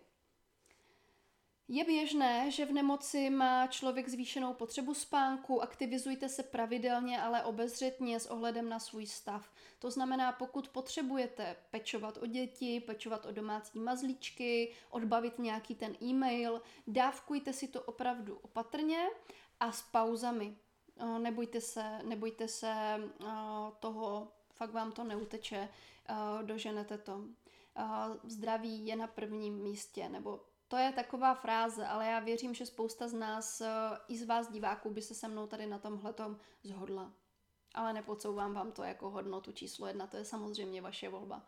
[1.68, 8.20] Je běžné, že v nemoci má člověk zvýšenou potřebu spánku, aktivizujte se pravidelně, ale obezřetně
[8.20, 9.50] s ohledem na svůj stav.
[9.78, 16.62] To znamená, pokud potřebujete pečovat o děti, pečovat o domácí mazlíčky, odbavit nějaký ten e-mail,
[16.86, 19.06] dávkujte si to opravdu opatrně
[19.60, 20.56] a s pauzami.
[20.96, 23.26] Eh, nebojte se, nebojte se eh,
[23.80, 25.68] toho, fakt vám to neuteče,
[26.08, 27.24] eh, doženete to.
[28.24, 33.08] Zdraví je na prvním místě, nebo to je taková fráze, ale já věřím, že spousta
[33.08, 33.62] z nás,
[34.08, 37.12] i z vás diváků, by se se mnou tady na tomhletom zhodla.
[37.74, 41.42] Ale nepodsouvám vám to jako hodnotu číslo jedna, to je samozřejmě vaše volba.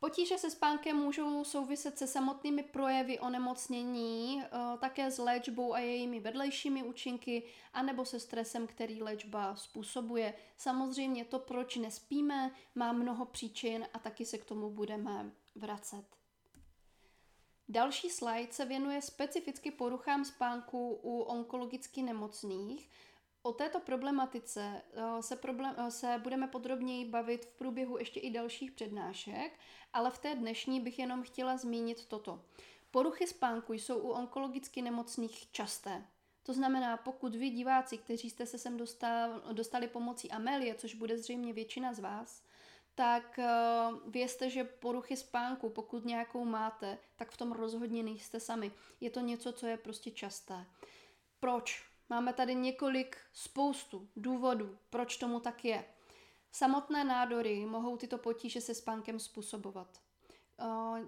[0.00, 4.48] Potíže se spánkem můžou souviset se samotnými projevy onemocnění, eh,
[4.80, 10.34] také s léčbou a jejími vedlejšími účinky, anebo se stresem, který léčba způsobuje.
[10.56, 16.15] Samozřejmě to, proč nespíme, má mnoho příčin a taky se k tomu budeme vracet.
[17.68, 22.90] Další slide se věnuje specificky poruchám spánku u onkologicky nemocných,
[23.46, 28.30] O této problematice eh, se, problém, eh, se budeme podrobněji bavit v průběhu ještě i
[28.30, 29.58] dalších přednášek,
[29.92, 32.44] ale v té dnešní bych jenom chtěla zmínit toto.
[32.90, 36.04] Poruchy spánku jsou u onkologicky nemocných časté.
[36.42, 41.18] To znamená, pokud vy diváci, kteří jste se sem dostal, dostali pomocí Amelie, což bude
[41.18, 42.42] zřejmě většina z vás,
[42.96, 48.72] tak uh, vězte, že poruchy spánku, pokud nějakou máte, tak v tom rozhodně nejste sami.
[49.00, 50.66] Je to něco, co je prostě časté.
[51.40, 51.84] Proč?
[52.08, 55.84] Máme tady několik spoustu důvodů, proč tomu tak je.
[56.52, 60.00] Samotné nádory mohou tyto potíže se spánkem způsobovat.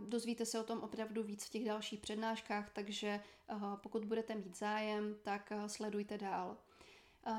[0.01, 3.21] Dozvíte se o tom opravdu víc v těch dalších přednáškách, takže
[3.83, 6.57] pokud budete mít zájem, tak sledujte dál.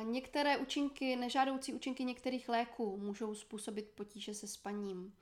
[0.03, 5.15] Některé účinky, nežádoucí účinky některých léků můžou způsobit potíže se spaním.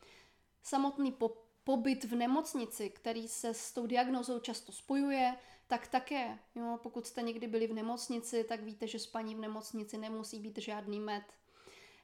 [0.64, 5.36] Samotný po, pobyt v nemocnici, který se s tou diagnozou často spojuje,
[5.68, 9.98] tak také, jo, pokud jste někdy byli v nemocnici, tak víte, že spaní v nemocnici
[9.98, 11.24] nemusí být žádný med.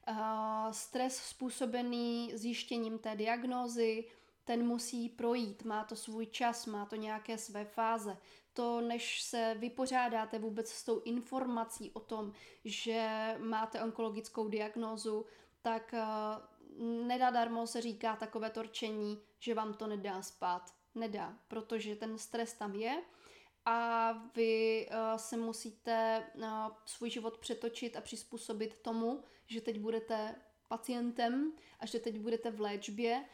[0.10, 4.06] Uh, stres způsobený zjištěním té diagnózy,
[4.46, 8.18] ten musí projít, má to svůj čas, má to nějaké své fáze.
[8.54, 12.34] To, než se vypořádáte vůbec s tou informací o tom,
[12.66, 15.26] že máte onkologickou diagnózu,
[15.62, 20.74] tak uh, nedadarmo se říká takové torčení, že vám to nedá spát.
[20.96, 23.04] Nedá, protože ten stres tam je
[23.66, 26.44] a vy uh, se musíte uh,
[26.86, 30.36] svůj život přetočit a přizpůsobit tomu, že teď budete
[30.68, 33.26] pacientem a že teď budete v léčbě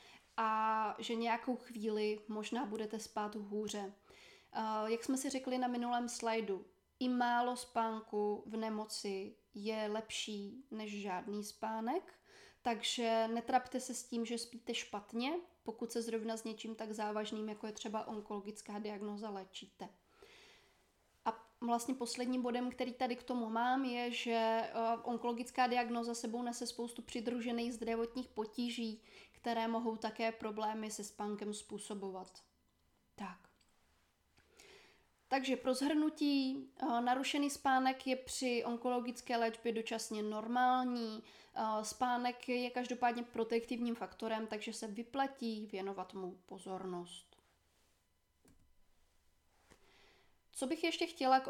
[0.42, 3.94] a že nějakou chvíli možná budete spát hůře.
[4.58, 6.66] Uh, jak jsme si řekli na minulém slajdu,
[7.00, 12.14] i málo spánku v nemoci je lepší než žádný spánek,
[12.62, 15.32] takže netrapte se s tím, že spíte špatně,
[15.64, 19.90] pokud se zrovna s něčím tak závažným, jako je třeba onkologická diagnoza, léčíte
[21.62, 26.68] vlastně posledním bodem, který tady k tomu mám, je, že uh, onkologická diagnoza sebou nese
[26.68, 29.02] spoustu přidružených zdravotních potíží,
[29.42, 32.44] které mohou také problémy se spánkem způsobovat.
[33.16, 33.50] Tak.
[35.28, 41.24] Takže pro zhrnutí, uh, narušený spánek je při onkologické léčbě dočasně normální.
[41.58, 47.29] Uh, spánek je každopádně protektivním faktorem, takže se vyplatí věnovat mu pozornost.
[50.60, 51.50] Co bych ještě chtěla k,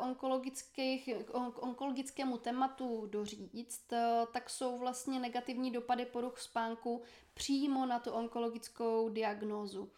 [1.53, 7.01] k onkologickému tématu doříct, eh, tak jsou vlastně negativní dopady poruch spánku
[7.33, 9.91] přímo na tu onkologickou diagnózu.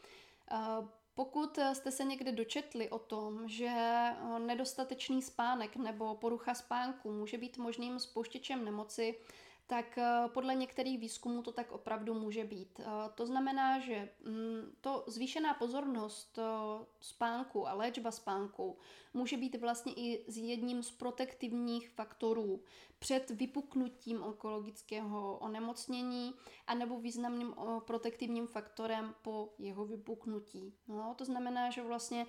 [0.51, 0.57] Eh,
[1.13, 7.37] pokud jste se někde dočetli o tom, že eh, nedostatečný spánek nebo porucha spánku může
[7.37, 9.19] být možným spouštěčem nemoci,
[9.71, 12.79] tak eh, podle některých výzkumů to tak opravdu může být.
[12.79, 16.43] Eh, to znamená, že mm, to zvýšená pozornost eh,
[16.99, 18.77] spánku a léčba spánku
[19.13, 22.63] může být vlastně i z jedním z protektivních faktorů
[22.99, 26.33] před vypuknutím onkologického onemocnění
[26.67, 27.55] anebo významným
[27.85, 30.73] protektivním faktorem po jeho vypuknutí.
[30.87, 32.25] No, to znamená, že vlastně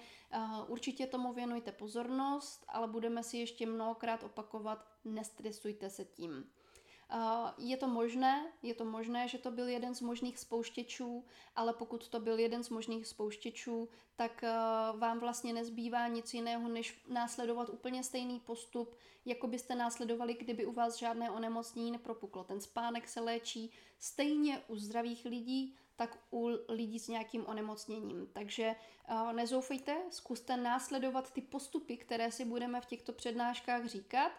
[0.68, 6.44] určitě tomu věnujte pozornost, ale budeme si ještě mnohokrát opakovat, nestresujte se tím.
[7.59, 11.25] Je to možné, je to možné, že to byl jeden z možných spouštěčů,
[11.57, 14.53] ale pokud to byl jeden z možných spouštěčů, tak eh,
[14.96, 20.72] vám vlastně nezbývá nic jiného, než následovat úplně stejný postup, jako byste následovali, kdyby u
[20.72, 22.44] vás žádné onemocnění nepropuklo.
[22.44, 28.29] Ten spánek se léčí stejně u zdravých lidí, tak u lidí s nějakým onemocněním.
[28.33, 28.77] Takže
[29.11, 34.32] uh, nezoufejte, zkuste následovat ty postupy, které si budeme v těchto přednáškách říkat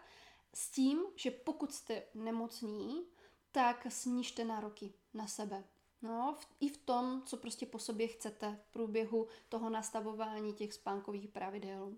[0.54, 3.06] s tím, že pokud jste nemocní,
[3.52, 5.64] tak snížte nároky na sebe.
[6.02, 10.74] No, v, i v tom, co prostě po sobě chcete v průběhu toho nastavování těch
[10.74, 11.94] spánkových pravidel.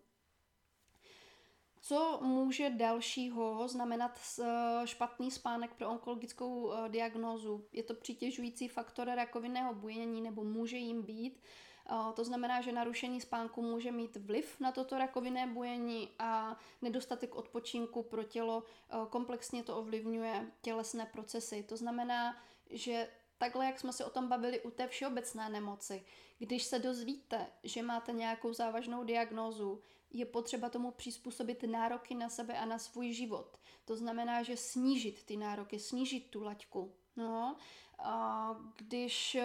[1.81, 7.67] Co může dalšího znamenat eh, špatný spánek pro onkologickou eh, diagnózu?
[7.71, 11.39] Je to přitěžující faktor rakovinného bujení nebo může jim být?
[11.39, 11.74] Eh,
[12.15, 18.03] to znamená, že narušení spánku může mít vliv na toto rakovinné bujení a nedostatek odpočinku
[18.03, 18.63] pro tělo
[19.09, 21.63] komplexně to ovlivňuje tělesné procesy.
[21.63, 22.37] To znamená,
[22.69, 26.05] že takhle, jak jsme se o tom bavili u té všeobecné nemoci,
[26.37, 29.81] když se dozvíte, že máte nějakou závažnou diagnózu,
[30.11, 33.57] je potřeba tomu přizpůsobit nároky na sebe a na svůj život.
[33.85, 36.95] To znamená, že snížit ty nároky, snížit tu laťku.
[37.15, 37.55] No,
[37.99, 39.37] a když,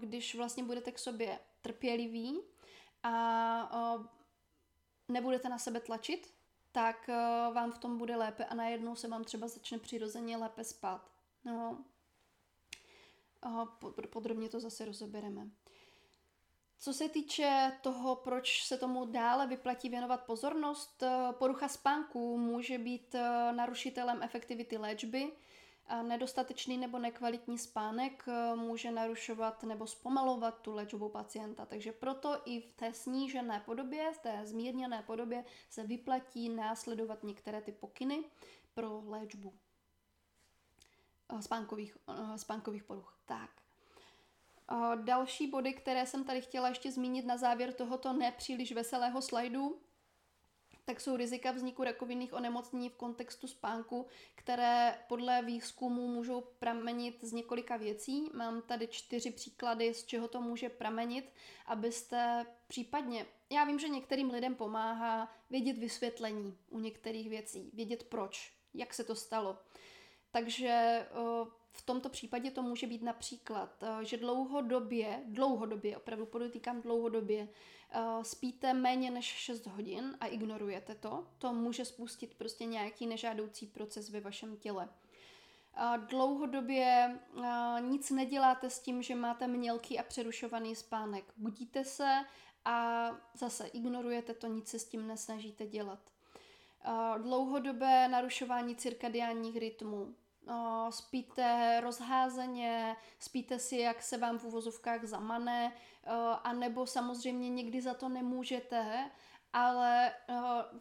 [0.00, 2.40] když vlastně budete k sobě trpěliví
[3.02, 3.98] a,
[5.08, 6.34] nebudete na sebe tlačit,
[6.72, 7.08] tak
[7.52, 11.10] vám v tom bude lépe a najednou se vám třeba začne přirozeně lépe spát.
[11.44, 11.84] No,
[14.10, 15.50] podrobně to zase rozebereme.
[16.78, 21.02] Co se týče toho, proč se tomu dále vyplatí věnovat pozornost,
[21.32, 23.14] porucha spánku může být
[23.52, 25.32] narušitelem efektivity léčby.
[26.02, 31.66] Nedostatečný nebo nekvalitní spánek eh, může narušovat nebo zpomalovat tu léčbu pacienta.
[31.66, 37.60] Takže proto i v té snížené podobě, v té zmírněné podobě se vyplatí následovat některé
[37.60, 38.24] ty pokyny
[38.74, 39.52] pro léčbu
[41.40, 41.96] spánkových,
[42.36, 43.18] spánkových poruch.
[43.26, 43.50] Tak.
[44.94, 49.80] Další body, které jsem tady chtěla ještě zmínit na závěr tohoto nepříliš veselého slajdu,
[50.86, 57.32] tak jsou rizika vzniku rakovinných onemocnění v kontextu spánku, které podle výzkumu můžou pramenit z
[57.32, 58.30] několika věcí.
[58.34, 61.32] Mám tady čtyři příklady, z čeho to může pramenit,
[61.66, 68.52] abyste případně, já vím, že některým lidem pomáhá vědět vysvětlení u některých věcí, vědět proč,
[68.74, 69.58] jak se to stalo.
[70.30, 71.06] Takže
[71.76, 77.48] v tomto případě to může být například, eh, že dlouhodobě, dlouhodobě, opravdu podotýkám dlouhodobě,
[77.90, 83.66] eh, spíte méně než 6 hodin a ignorujete to, to může spustit prostě nějaký nežádoucí
[83.66, 84.88] proces ve vašem těle.
[85.96, 91.24] Dlouhodobě eh, nic neděláte s tím, že máte mělký a přerušovaný spánek.
[91.36, 92.24] Budíte se
[92.64, 95.98] a zase ignorujete to, nic se s tím nesnažíte dělat.
[97.18, 100.14] Dlouhodobé narušování cirkadiánních rytmů
[100.90, 105.72] spíte rozházeně, spíte si, jak se vám v uvozovkách zamane,
[106.44, 109.10] a nebo samozřejmě někdy za to nemůžete,
[109.52, 110.12] ale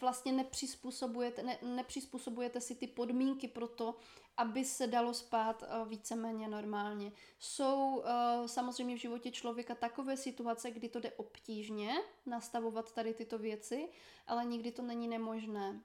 [0.02, 3.96] vlastně nepřizpůsobujete, ne, nepřizpůsobujete si ty podmínky pro to,
[4.38, 7.12] aby se dalo spát víceméně normálně.
[7.40, 8.04] Jsou
[8.46, 11.94] samozřejmě v životě člověka takové situace, kdy to jde obtížně
[12.26, 13.90] nastavovat tady tyto věci,
[14.28, 15.82] ale nikdy to není nemožné.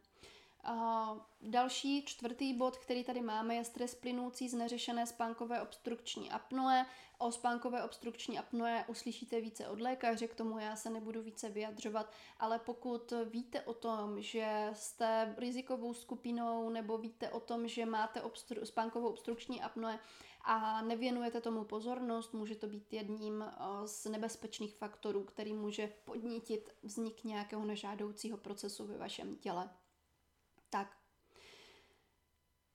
[0.69, 6.87] Uh, další čtvrtý bod, který tady máme, je stres plynoucí z neřešené spánkové obstrukční apnoe.
[7.19, 12.13] O spánkové obstrukční apnoe uslyšíte více od lékaře, k tomu já se nebudu více vyjadřovat,
[12.39, 18.21] ale pokud víte o tom, že jste rizikovou skupinou nebo víte o tom, že máte
[18.21, 19.99] obstru- spánkovou obstrukční apnoe
[20.43, 23.45] a nevěnujete tomu pozornost, může to být jedním
[23.85, 29.71] z nebezpečných faktorů, který může podnítit vznik nějakého nežádoucího procesu ve vašem těle.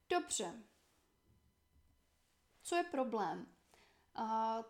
[0.09, 0.63] Dobře.
[2.63, 3.47] Co je problém?
[4.19, 4.63] Uh,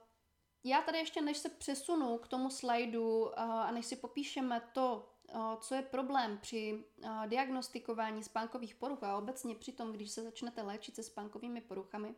[0.63, 5.13] já tady ještě, než se přesunu k tomu slajdu uh, a než si popíšeme to,
[5.35, 10.23] uh, co je problém při uh, diagnostikování spánkových poruch a obecně při tom, když se
[10.23, 12.15] začnete léčit se spánkovými poruchami,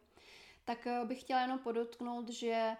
[0.65, 2.77] tak bych chtěla jenom podotknout, že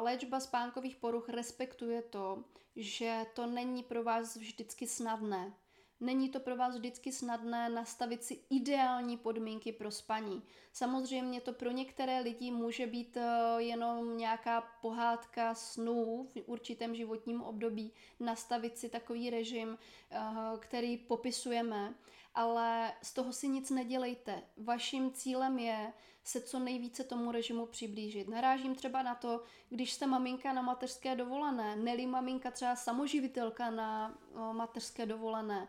[0.00, 2.44] léčba spánkových poruch respektuje to,
[2.76, 5.54] že to není pro vás vždycky snadné.
[6.02, 10.42] Není to pro vás vždycky snadné nastavit si ideální podmínky pro spaní.
[10.72, 17.42] Samozřejmě to pro některé lidi může být eh, jenom nějaká pohádka snů v určitém životním
[17.42, 19.78] období, nastavit si takový režim,
[20.10, 20.18] eh,
[20.58, 21.94] který popisujeme,
[22.34, 24.42] ale z toho si nic nedělejte.
[24.56, 25.92] Vaším cílem je
[26.24, 28.28] se co nejvíce tomu režimu přiblížit.
[28.28, 34.18] Narážím třeba na to, když jste maminka na mateřské dovolené, neli maminka třeba samoživitelka na
[34.34, 35.68] eh, mateřské dovolené,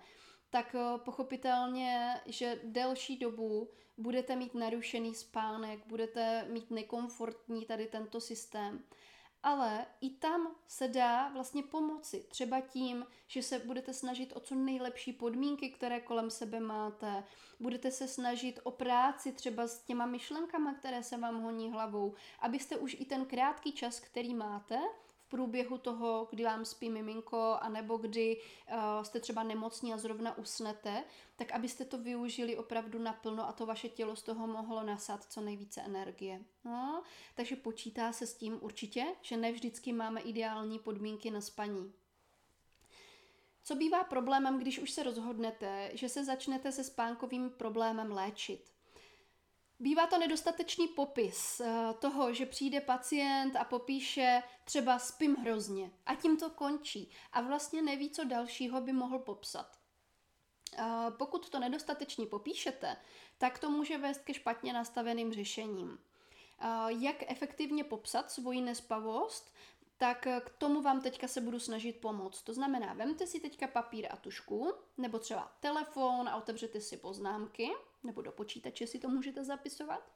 [0.53, 8.21] tak eh, pochopitelně, že delší dobu budete mít narušený spánek, budete mít nekomfortní tady tento
[8.21, 8.83] systém.
[9.43, 12.25] Ale i tam se dá vlastně pomoci.
[12.29, 17.23] Třeba tím, že se budete snažit o co nejlepší podmínky, které kolem sebe máte.
[17.59, 22.77] Budete se snažit o práci třeba s těma myšlenkama, které se vám honí hlavou, abyste
[22.77, 24.79] už i ten krátký čas, který máte,
[25.33, 31.03] průběhu toho, kdy vám spí miminko, anebo kdy uh, jste třeba nemocní a zrovna usnete,
[31.35, 35.41] tak abyste to využili opravdu naplno a to vaše tělo z toho mohlo nasát co
[35.41, 36.41] nejvíce energie.
[36.65, 37.03] No,
[37.35, 41.93] takže počítá se s tím určitě, že ne vždycky máme ideální podmínky na spaní.
[43.63, 48.72] Co bývá problémem, když už se rozhodnete, že se začnete se spánkovým problémem léčit?
[49.83, 56.15] Bývá to nedostatečný popis eh, toho, že přijde pacient a popíše třeba spím hrozně a
[56.15, 59.77] tím to končí a vlastně neví, co dalšího by mohl popsat.
[60.77, 60.85] Eh,
[61.17, 62.95] pokud to nedostatečně popíšete,
[63.37, 65.99] tak to může vést ke špatně nastaveným řešením.
[66.59, 69.53] Eh, jak efektivně popsat svoji nespavost,
[69.97, 72.41] tak k tomu vám teďka se budu snažit pomoct.
[72.41, 77.69] To znamená, vemte si teďka papír a tušku, nebo třeba telefon a otevřete si poznámky,
[78.03, 80.11] nebo do počítače si to můžete zapisovat.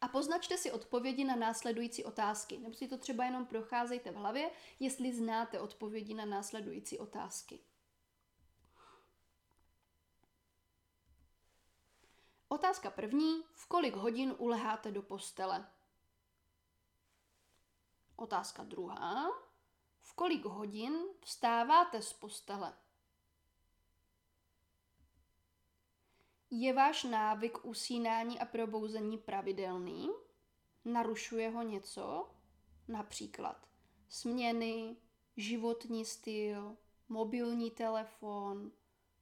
[0.00, 4.50] A poznačte si odpovědi na následující otázky, nebo si to třeba jenom procházejte v hlavě,
[4.80, 7.60] jestli znáte odpovědi na následující otázky.
[12.48, 13.44] Otázka první.
[13.52, 15.70] V kolik hodin uleháte do postele?
[18.16, 19.28] Otázka druhá.
[20.00, 22.76] V kolik hodin vstáváte z postele?
[26.50, 30.10] Je váš návyk usínání a probouzení pravidelný?
[30.84, 32.30] Narušuje ho něco?
[32.88, 33.68] Například
[34.08, 34.96] směny,
[35.36, 36.76] životní styl,
[37.08, 38.72] mobilní telefon,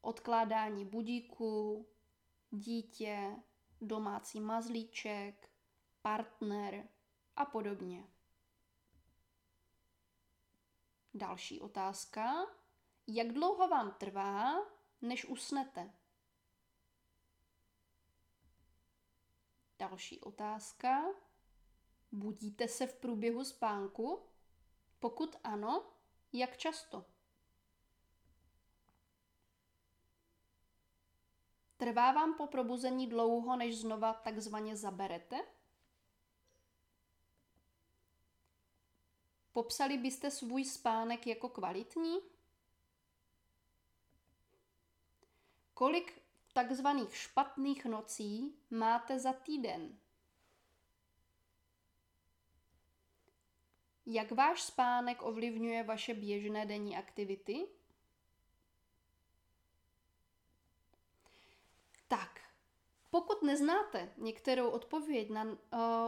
[0.00, 1.86] odkládání budíku,
[2.50, 3.36] dítě,
[3.80, 5.50] domácí mazlíček,
[6.02, 6.88] partner
[7.36, 8.08] a podobně.
[11.14, 12.46] Další otázka.
[13.06, 14.54] Jak dlouho vám trvá,
[15.02, 15.95] než usnete?
[19.78, 21.02] Další otázka.
[22.12, 24.22] Budíte se v průběhu spánku?
[24.98, 25.86] Pokud ano,
[26.32, 27.04] jak často?
[31.76, 35.36] Trvá vám po probuzení dlouho, než znova takzvaně zaberete?
[39.52, 42.18] Popsali byste svůj spánek jako kvalitní?
[45.74, 46.25] Kolik
[46.56, 49.98] takzvaných špatných nocí máte za týden?
[54.06, 57.66] Jak váš spánek ovlivňuje vaše běžné denní aktivity?
[62.08, 62.40] Tak,
[63.10, 65.58] pokud neznáte některou odpověď na uh,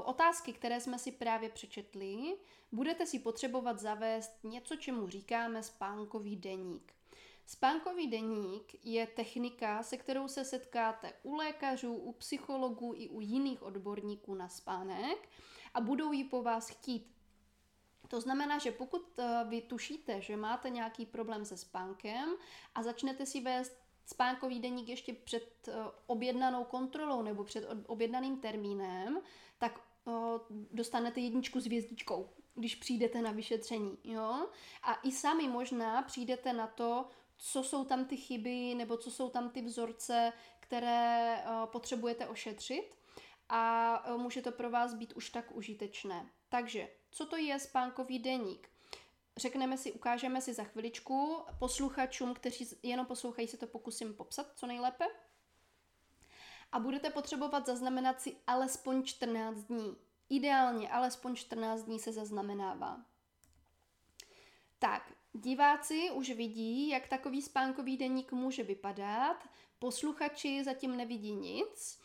[0.05, 2.38] otázky, které jsme si právě přečetli,
[2.72, 6.97] budete si potřebovat zavést něco, čemu říkáme spánkový deník.
[7.49, 13.62] Spánkový deník je technika, se kterou se setkáte u lékařů, u psychologů i u jiných
[13.62, 15.28] odborníků na spánek
[15.74, 17.14] a budou ji po vás chtít.
[18.09, 22.28] To znamená, že pokud eh, vy tušíte, že máte nějaký problém se spánkem
[22.74, 23.72] a začnete si vést
[24.07, 25.72] spánkový deník ještě před eh,
[26.07, 29.20] objednanou kontrolou nebo před objednaným termínem,
[29.59, 30.11] tak eh,
[30.51, 33.99] dostanete jedničku s hvězdičkou, když přijdete na vyšetření.
[34.05, 34.49] Jo?
[34.82, 37.09] A i sami možná přijdete na to,
[37.39, 42.95] co jsou tam ty chyby nebo co jsou tam ty vzorce, které uh, potřebujete ošetřit
[43.49, 46.30] a uh, může to pro vás být už tak užitečné.
[46.49, 48.70] Takže, co to je spánkový deník?
[49.36, 51.43] Řekneme si, ukážeme si za chviličku.
[51.59, 55.05] Posluchačům, kteří jenom poslouchají, si to pokusím popsat co nejlépe.
[56.72, 59.97] A budete potřebovat zaznamenat si alespoň 14 dní.
[60.28, 63.05] Ideálně alespoň 14 dní se zaznamenává.
[64.78, 69.49] Tak, Diváci už vidí, jak takový spánkový deník může vypadat,
[69.79, 72.01] posluchači zatím nevidí nic.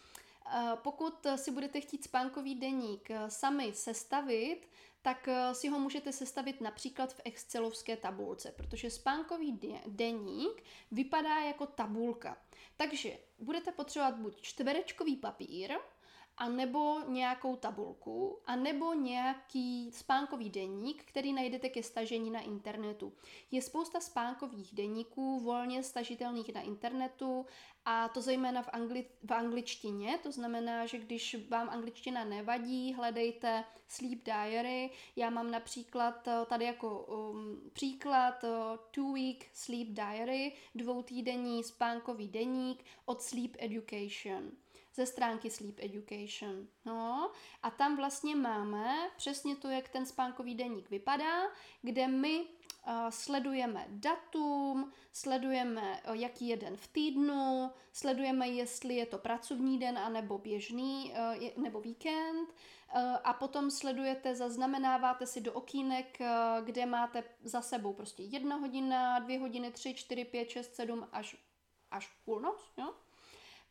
[0.46, 4.70] Eh, pokud si budete chtít spánkový deník eh, sami sestavit,
[5.02, 11.66] tak eh, si ho můžete sestavit například v Excelovské tabulce, protože spánkový deník vypadá jako
[11.66, 12.38] tabulka.
[12.78, 15.74] Takže budete potřebovat buď čtverečkový papír,
[16.38, 23.14] a nebo nějakou tabulku, a nebo nějaký spánkový deník, který najdete ke stažení na internetu.
[23.52, 27.46] Je spousta spánkových deníků volně stažitelných na internetu
[27.86, 33.64] a to zejména v, angli- v angličtině, to znamená, že když vám angličtina nevadí, hledejte
[33.88, 34.92] Sleep Diary.
[35.16, 38.50] Já mám například eh, tady jako um, příklad uh,
[38.92, 44.52] Two Week Sleep Diary, dvoutýdenní spánkový deník od Sleep Education
[44.96, 46.68] ze stránky Sleep Education.
[46.86, 47.32] No,
[47.64, 51.42] a tam vlastně máme přesně to, jak ten spánkový deník vypadá,
[51.82, 52.46] kde my
[53.10, 60.38] sledujeme datum, sledujeme, jaký je den v týdnu, sledujeme, jestli je to pracovní den anebo
[60.38, 61.14] běžný
[61.58, 62.50] nebo víkend
[63.24, 66.20] a potom sledujete, zaznamenáváte si do okýnek,
[66.64, 71.36] kde máte za sebou prostě jedna hodina, dvě hodiny, tři, čtyři, pět, šest, sedm až,
[71.92, 72.94] až půlnoc, jo?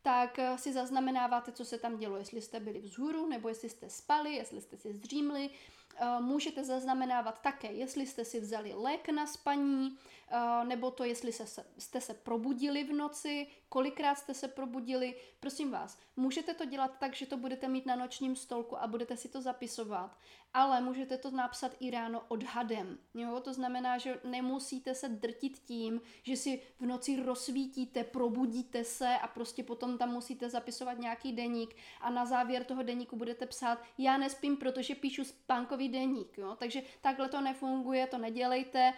[0.03, 4.35] Tak si zaznamenáváte, co se tam dělo, jestli jste byli vzhůru, nebo jestli jste spali,
[4.35, 5.49] jestli jste si zdřímli,
[5.95, 9.97] Eh, můžete zaznamenávat také, jestli jste si vzali lék na spaní,
[10.31, 15.15] eh, nebo to, jestli se, jste se probudili v noci, kolikrát jste se probudili.
[15.39, 19.17] Prosím vás, můžete to dělat tak, že to budete mít na nočním stolku a budete
[19.17, 20.17] si to zapisovat,
[20.53, 22.97] ale můžete to napsat i ráno odhadem.
[23.13, 23.39] Jo?
[23.39, 29.27] To znamená, že nemusíte se drtit tím, že si v noci rozsvítíte, probudíte se a
[29.27, 34.17] prostě potom tam musíte zapisovat nějaký deník a na závěr toho deníku budete psát, já
[34.17, 36.37] nespím, protože píšu spánkový deník.
[36.37, 36.55] Jo?
[36.59, 38.93] Takže takhle to nefunguje, to nedělejte.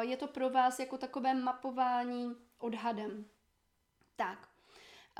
[0.00, 3.24] Je to pro vás jako takové mapování odhadem.
[4.22, 4.51] Tak,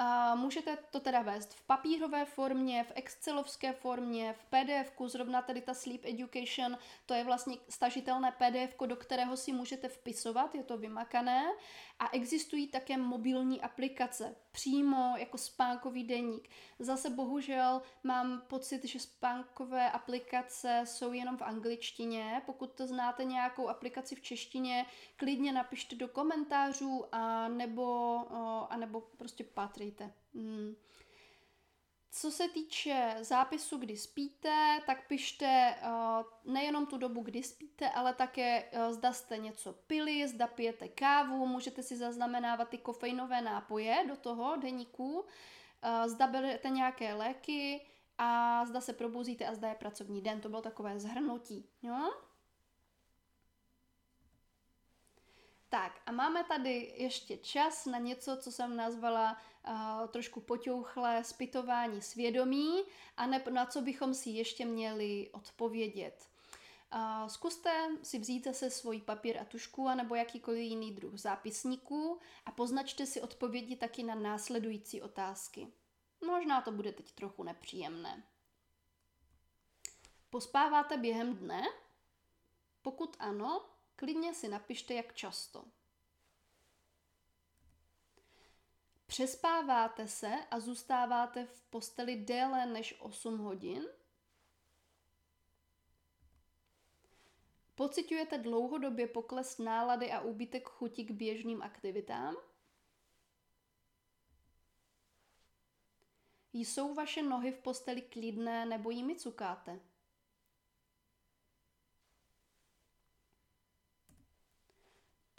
[0.01, 5.61] Uh, můžete to teda vést v papírové formě, v excelovské formě, v pdf zrovna tady
[5.61, 10.79] ta Sleep Education, to je vlastně stažitelné pdf do kterého si můžete vpisovat, je to
[10.79, 11.45] vymakané
[11.99, 16.49] a existují také mobilní aplikace, přímo jako spánkový deník.
[16.79, 22.43] Zase bohužel mám pocit, že spánkové aplikace jsou jenom v angličtině.
[22.47, 24.87] Pokud to znáte nějakou aplikaci v češtině,
[25.17, 28.19] klidně napište do komentářů a nebo,
[28.71, 29.45] a nebo prostě
[29.83, 30.15] patrejte.
[30.35, 30.75] Hmm.
[32.11, 38.15] Co se týče zápisu, kdy spíte, tak pište uh, nejenom tu dobu, kdy spíte, ale
[38.15, 44.05] také uh, zda jste něco pili, zda pijete kávu, můžete si zaznamenávat ty kofeinové nápoje
[44.09, 45.27] do toho deníku, uh,
[46.07, 47.87] zda berete nějaké léky
[48.19, 50.41] a zda se probuzíte a zda je pracovní den.
[50.41, 51.69] To bylo takové zhrnutí.
[51.83, 52.13] Jo?
[55.69, 59.37] Tak máme tady ještě čas na něco, co jsem nazvala
[59.69, 62.83] uh, trošku poťouchlé zpytování svědomí
[63.17, 66.29] a ne, na co bychom si ještě měli odpovědět.
[66.95, 72.51] Uh, zkuste si vzít zase svůj papír a tušku nebo jakýkoliv jiný druh zápisníků a
[72.51, 75.69] poznačte si odpovědi taky na následující otázky.
[76.27, 78.23] Možná to bude teď trochu nepříjemné.
[80.31, 81.63] Pospáváte během dne?
[82.83, 83.65] Pokud ano,
[83.97, 85.65] klidně si napište, jak často.
[89.13, 93.87] Přespáváte se a zůstáváte v posteli déle než 8 hodin?
[97.75, 102.37] Pocitujete dlouhodobě pokles nálady a úbytek chuti k běžným aktivitám?
[106.53, 109.81] Jsou vaše nohy v posteli klidné nebo jimi cukáte?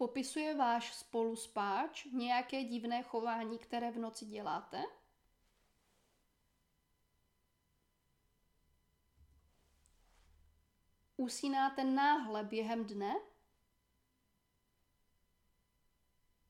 [0.03, 4.83] Popisuje váš spoluspáč nějaké divné chování, které v noci děláte?
[11.17, 13.13] Usínáte náhle během dne?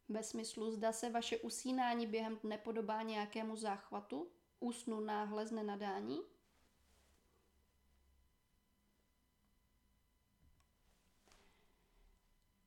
[0.09, 4.31] Ve smyslu, zda se vaše usínání během dne podobá nějakému záchvatu?
[4.59, 6.32] Usnu náhle z nenadání?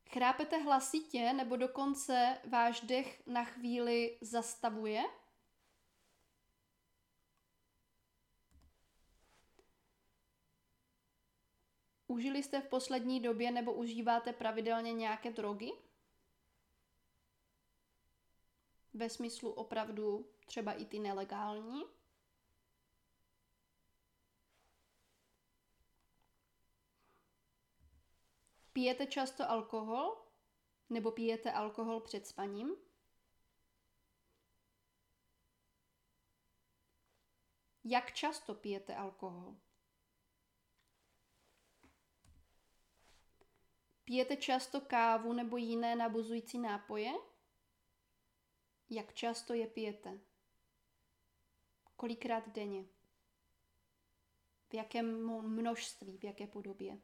[0.08, 5.04] Chrápete hlasitě nebo dokonce váš dech na chvíli zastavuje?
[12.06, 15.72] Užili jste v poslední době nebo užíváte pravidelně nějaké drogy?
[18.94, 21.95] Ve smyslu opravdu třeba i ty nelegální?
[28.76, 30.16] Pijete často alkohol?
[30.90, 32.76] Nebo pijete alkohol před spaním?
[37.84, 39.56] Jak často pijete alkohol?
[44.04, 47.12] Pijete často kávu nebo jiné nabuzující nápoje?
[48.90, 50.20] Jak často je pijete?
[51.96, 52.84] Kolikrát denně?
[54.68, 57.00] V jakém množství, v jaké podobě?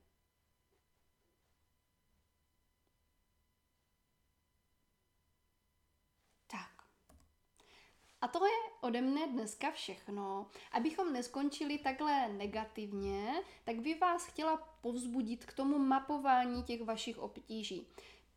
[8.23, 10.47] A to je ode mne dneska všechno.
[10.73, 17.87] Abychom neskončili takhle negativně, tak by vás chtěla povzbudit k tomu mapování těch vašich obtíží.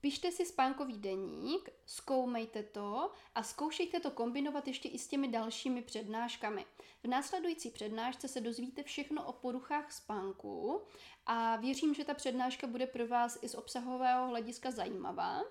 [0.02, 5.82] Pište si spánkový deník, zkoumejte to a zkoušejte to kombinovat ještě i s těmi dalšími
[5.82, 6.66] přednáškami.
[7.04, 10.82] V následující přednášce se dozvíte všechno o poruchách spánku
[11.26, 15.42] a věřím, že ta přednáška bude pro vás i z obsahového hlediska zajímavá.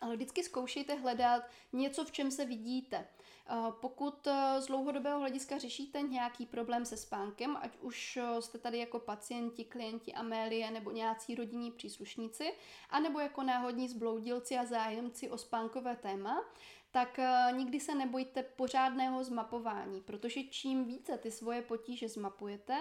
[0.00, 1.42] Ale vždycky zkoušejte hledat
[1.72, 3.08] něco, v čem se vidíte.
[3.50, 8.58] Eh, pokud eh, z dlouhodobého hlediska řešíte nějaký problém se spánkem, ať už eh, jste
[8.58, 12.52] tady jako pacienti, klienti Amélie nebo nějací rodinní příslušníci,
[12.90, 16.44] anebo jako náhodní zbloudilci a zájemci o spánkové téma,
[16.94, 17.20] tak
[17.52, 22.78] nikdy se nebojte pořádného zmapování, protože čím více ty svoje potíže zmapujete,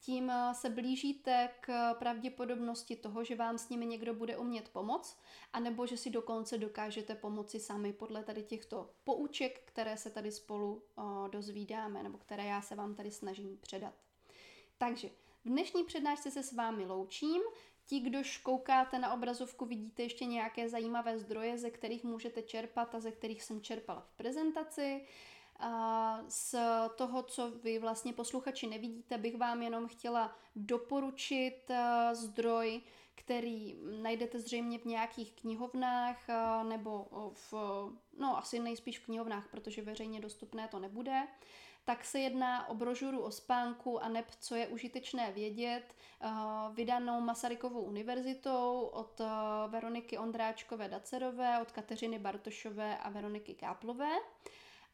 [0.00, 5.18] tím se blížíte k pravděpodobnosti toho, že vám s nimi někdo bude umět pomoct,
[5.52, 10.82] anebo že si dokonce dokážete pomoci sami podle tady těchto pouček, které se tady spolu
[10.96, 13.94] o, dozvídáme, nebo které já se vám tady snažím předat.
[14.78, 15.08] Takže
[15.44, 17.42] v dnešní přednášce se s vámi loučím.
[17.86, 23.00] Ti, kdož koukáte na obrazovku, vidíte ještě nějaké zajímavé zdroje, ze kterých můžete čerpat a
[23.00, 25.06] ze kterých jsem čerpala v prezentaci.
[26.28, 26.54] Z
[26.96, 31.70] toho, co vy vlastně posluchači nevidíte, bych vám jenom chtěla doporučit
[32.12, 32.80] zdroj,
[33.14, 36.26] který najdete zřejmě v nějakých knihovnách
[36.62, 37.54] nebo v,
[38.18, 41.22] no asi nejspíš v knihovnách, protože veřejně dostupné to nebude
[41.84, 45.94] tak se jedná o brožuru o spánku a neb co je užitečné vědět,
[46.72, 49.20] vydanou Masarykovou univerzitou od
[49.68, 54.10] Veroniky Ondráčkové Dacerové, od Kateřiny Bartošové a Veroniky Káplové.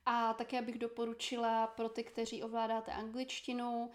[0.07, 3.91] A také bych doporučila pro ty, kteří ovládáte angličtinu,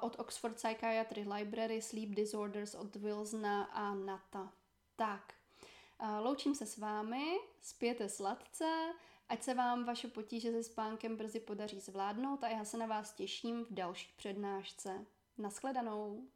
[0.00, 4.52] od Oxford Psychiatry Library Sleep Disorders od Wilsona a Nata.
[4.96, 5.34] Tak,
[6.20, 8.94] loučím se s vámi, spěte sladce,
[9.28, 13.12] ať se vám vaše potíže se spánkem brzy podaří zvládnout a já se na vás
[13.12, 15.06] těším v další přednášce.
[15.38, 16.28] Naschledanou!